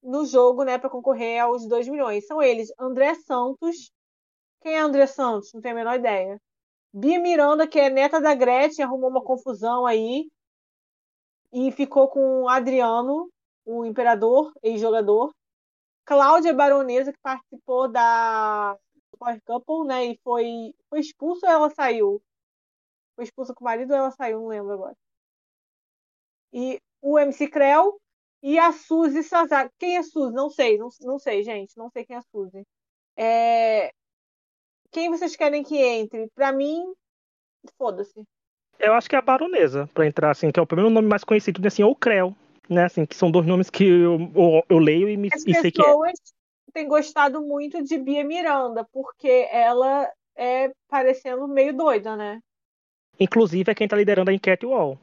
[0.02, 2.26] no jogo, né, para concorrer aos 2 milhões.
[2.26, 3.92] São eles André Santos.
[4.62, 5.54] Quem é André Santos?
[5.54, 6.40] Não tenho a menor ideia.
[6.94, 10.30] Bia Miranda, que é neta da Gretchen, arrumou uma confusão aí
[11.52, 13.30] e ficou com Adriano,
[13.66, 15.34] o imperador, ex-jogador.
[16.06, 18.78] Cláudia Baronesa, que participou da
[19.20, 22.22] Power Couple, né, e foi, foi expulso ou ela saiu?
[23.16, 24.40] Foi expulsa com o marido ou ela saiu?
[24.40, 24.98] Não lembro agora.
[26.52, 28.00] E o MC Creu
[28.42, 29.70] e a Suzy Sazar.
[29.78, 30.34] Quem é Suzy?
[30.34, 31.78] Não sei, não, não sei, gente.
[31.78, 32.64] Não sei quem é a Suzy.
[33.18, 33.92] É...
[34.92, 36.30] Quem vocês querem que entre?
[36.34, 36.94] Pra mim,
[37.78, 38.24] foda-se.
[38.80, 41.24] Eu acho que é a Baronesa, pra entrar, assim, que é o primeiro nome mais
[41.24, 42.34] conhecido, assim, ou Creu,
[42.70, 45.54] né, assim, que são dois nomes que eu, eu, eu leio e, me, As e
[45.54, 45.84] sei que é.
[45.84, 46.14] pessoas
[46.72, 52.40] têm gostado muito de Bia Miranda, porque ela é parecendo meio doida, né?
[53.20, 54.98] Inclusive é quem tá liderando a enquete UOL.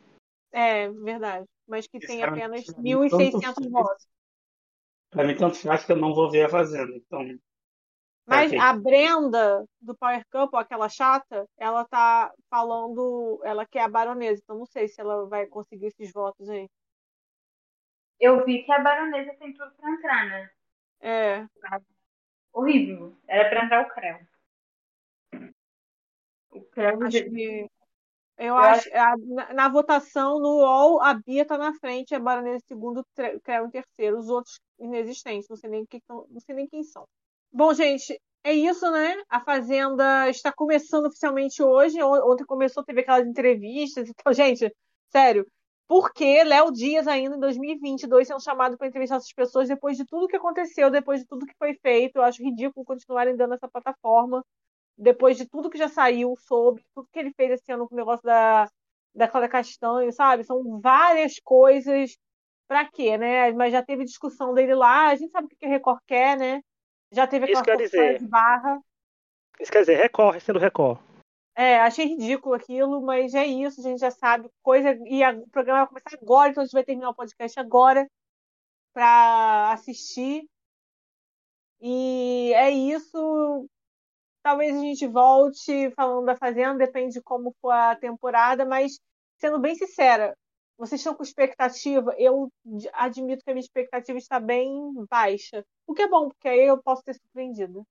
[0.52, 1.44] É, verdade.
[1.66, 3.70] Mas que tem apenas Sinceramente, pra mim, tanto 1.600 faz.
[3.72, 4.06] votos.
[5.10, 6.94] Pra mim, tanto faz que eu não vou ver a Fazenda.
[6.96, 7.20] Então,
[8.26, 8.58] Mas Ok.
[8.60, 14.58] a Brenda, do Power Couple, aquela chata, ela tá falando, ela quer a baronesa, então
[14.58, 16.68] não sei se ela vai conseguir esses votos aí.
[18.18, 20.50] Eu vi que a baronesa tem tudo pra entrar, né?
[21.00, 21.46] É,
[22.52, 23.16] Horrível.
[23.28, 24.18] Era pra entrar o Creu.
[26.50, 27.70] O Creu acho de- que.
[28.38, 28.88] Eu Eu acho.
[28.94, 33.04] a- na, na votação, no UOL, a Bia tá na frente, a baronesa segundo,
[33.42, 34.18] Creu em terceiro.
[34.18, 37.04] Os outros inexistentes, não sei nem, quem, tão- não sei nem quem são.
[37.52, 39.14] Bom, gente, é isso, né?
[39.30, 42.02] A Fazenda está começando oficialmente hoje.
[42.02, 44.32] On- Ontem começou, teve aquelas entrevistas e tal.
[44.36, 44.70] Gente,
[45.10, 45.46] sério,
[45.88, 50.04] por que Léo Dias, ainda em 2022, sendo chamado para entrevistar essas pessoas depois de
[50.04, 52.16] tudo que aconteceu, depois de tudo que foi feito?
[52.16, 54.44] Eu acho ridículo continuarem dando essa plataforma,
[54.96, 57.98] depois de tudo que já saiu sobre, tudo que ele fez esse ano com o
[57.98, 58.68] negócio da,
[59.14, 60.44] da Cláudia Castanho, sabe?
[60.44, 62.16] São várias coisas.
[62.68, 63.52] Pra quê, né?
[63.52, 66.60] Mas já teve discussão dele lá, a gente sabe o que a Record quer, né?
[67.12, 68.80] Já teve aquela dizer- de barra.
[69.60, 70.98] Isso quer dizer, Record sendo Record.
[71.54, 74.50] É, achei ridículo aquilo, mas é isso, a gente já sabe.
[74.62, 77.58] Coisa, e a- o programa vai começar agora, então a gente vai terminar o podcast
[77.60, 78.06] agora
[78.92, 80.44] para assistir.
[81.80, 83.68] E é isso.
[84.46, 89.00] Talvez a gente volte falando da Fazenda, depende de como for a temporada, mas
[89.40, 90.36] sendo bem sincera,
[90.78, 92.14] vocês estão com expectativa?
[92.16, 92.48] Eu
[92.92, 94.70] admito que a minha expectativa está bem
[95.10, 95.64] baixa.
[95.84, 97.84] O que é bom, porque aí eu posso ter surpreendido.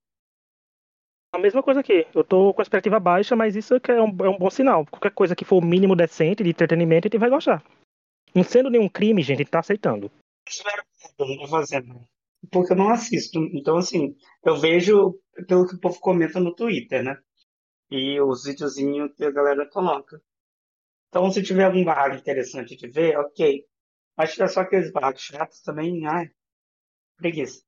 [1.30, 2.06] A mesma coisa aqui.
[2.14, 4.86] Eu tô com a expectativa baixa, mas isso que é um, é um bom sinal.
[4.86, 7.62] Qualquer coisa que for o mínimo decente de entretenimento, a gente vai gostar.
[8.34, 10.10] Não sendo nenhum crime, gente, a gente tá aceitando.
[10.48, 12.00] espero que eu não fazendo.
[12.50, 13.38] Porque eu não assisto.
[13.52, 17.16] Então, assim, eu vejo pelo que o povo comenta no Twitter, né?
[17.90, 20.20] E os videozinhos que a galera coloca.
[21.08, 23.64] Então, se tiver algum barraco interessante de ver, ok.
[24.16, 26.30] Mas tiver só aqueles barracos chatos também, ai,
[27.16, 27.62] preguiça.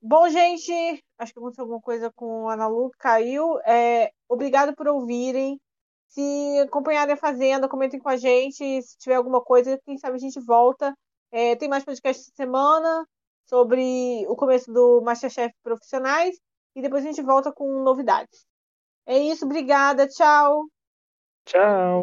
[0.00, 3.58] Bom, gente, acho que aconteceu alguma coisa com a Ana Lu, caiu.
[3.60, 5.58] É, obrigado por ouvirem.
[6.08, 8.82] Se acompanharem a Fazenda, comentem com a gente.
[8.82, 10.94] Se tiver alguma coisa, quem sabe a gente volta.
[11.32, 13.04] É, tem mais podcast essa semana
[13.46, 16.36] sobre o começo do Masterchef Profissionais.
[16.74, 18.46] E depois a gente volta com novidades.
[19.06, 20.66] É isso, obrigada, tchau.
[21.44, 22.02] Tchau.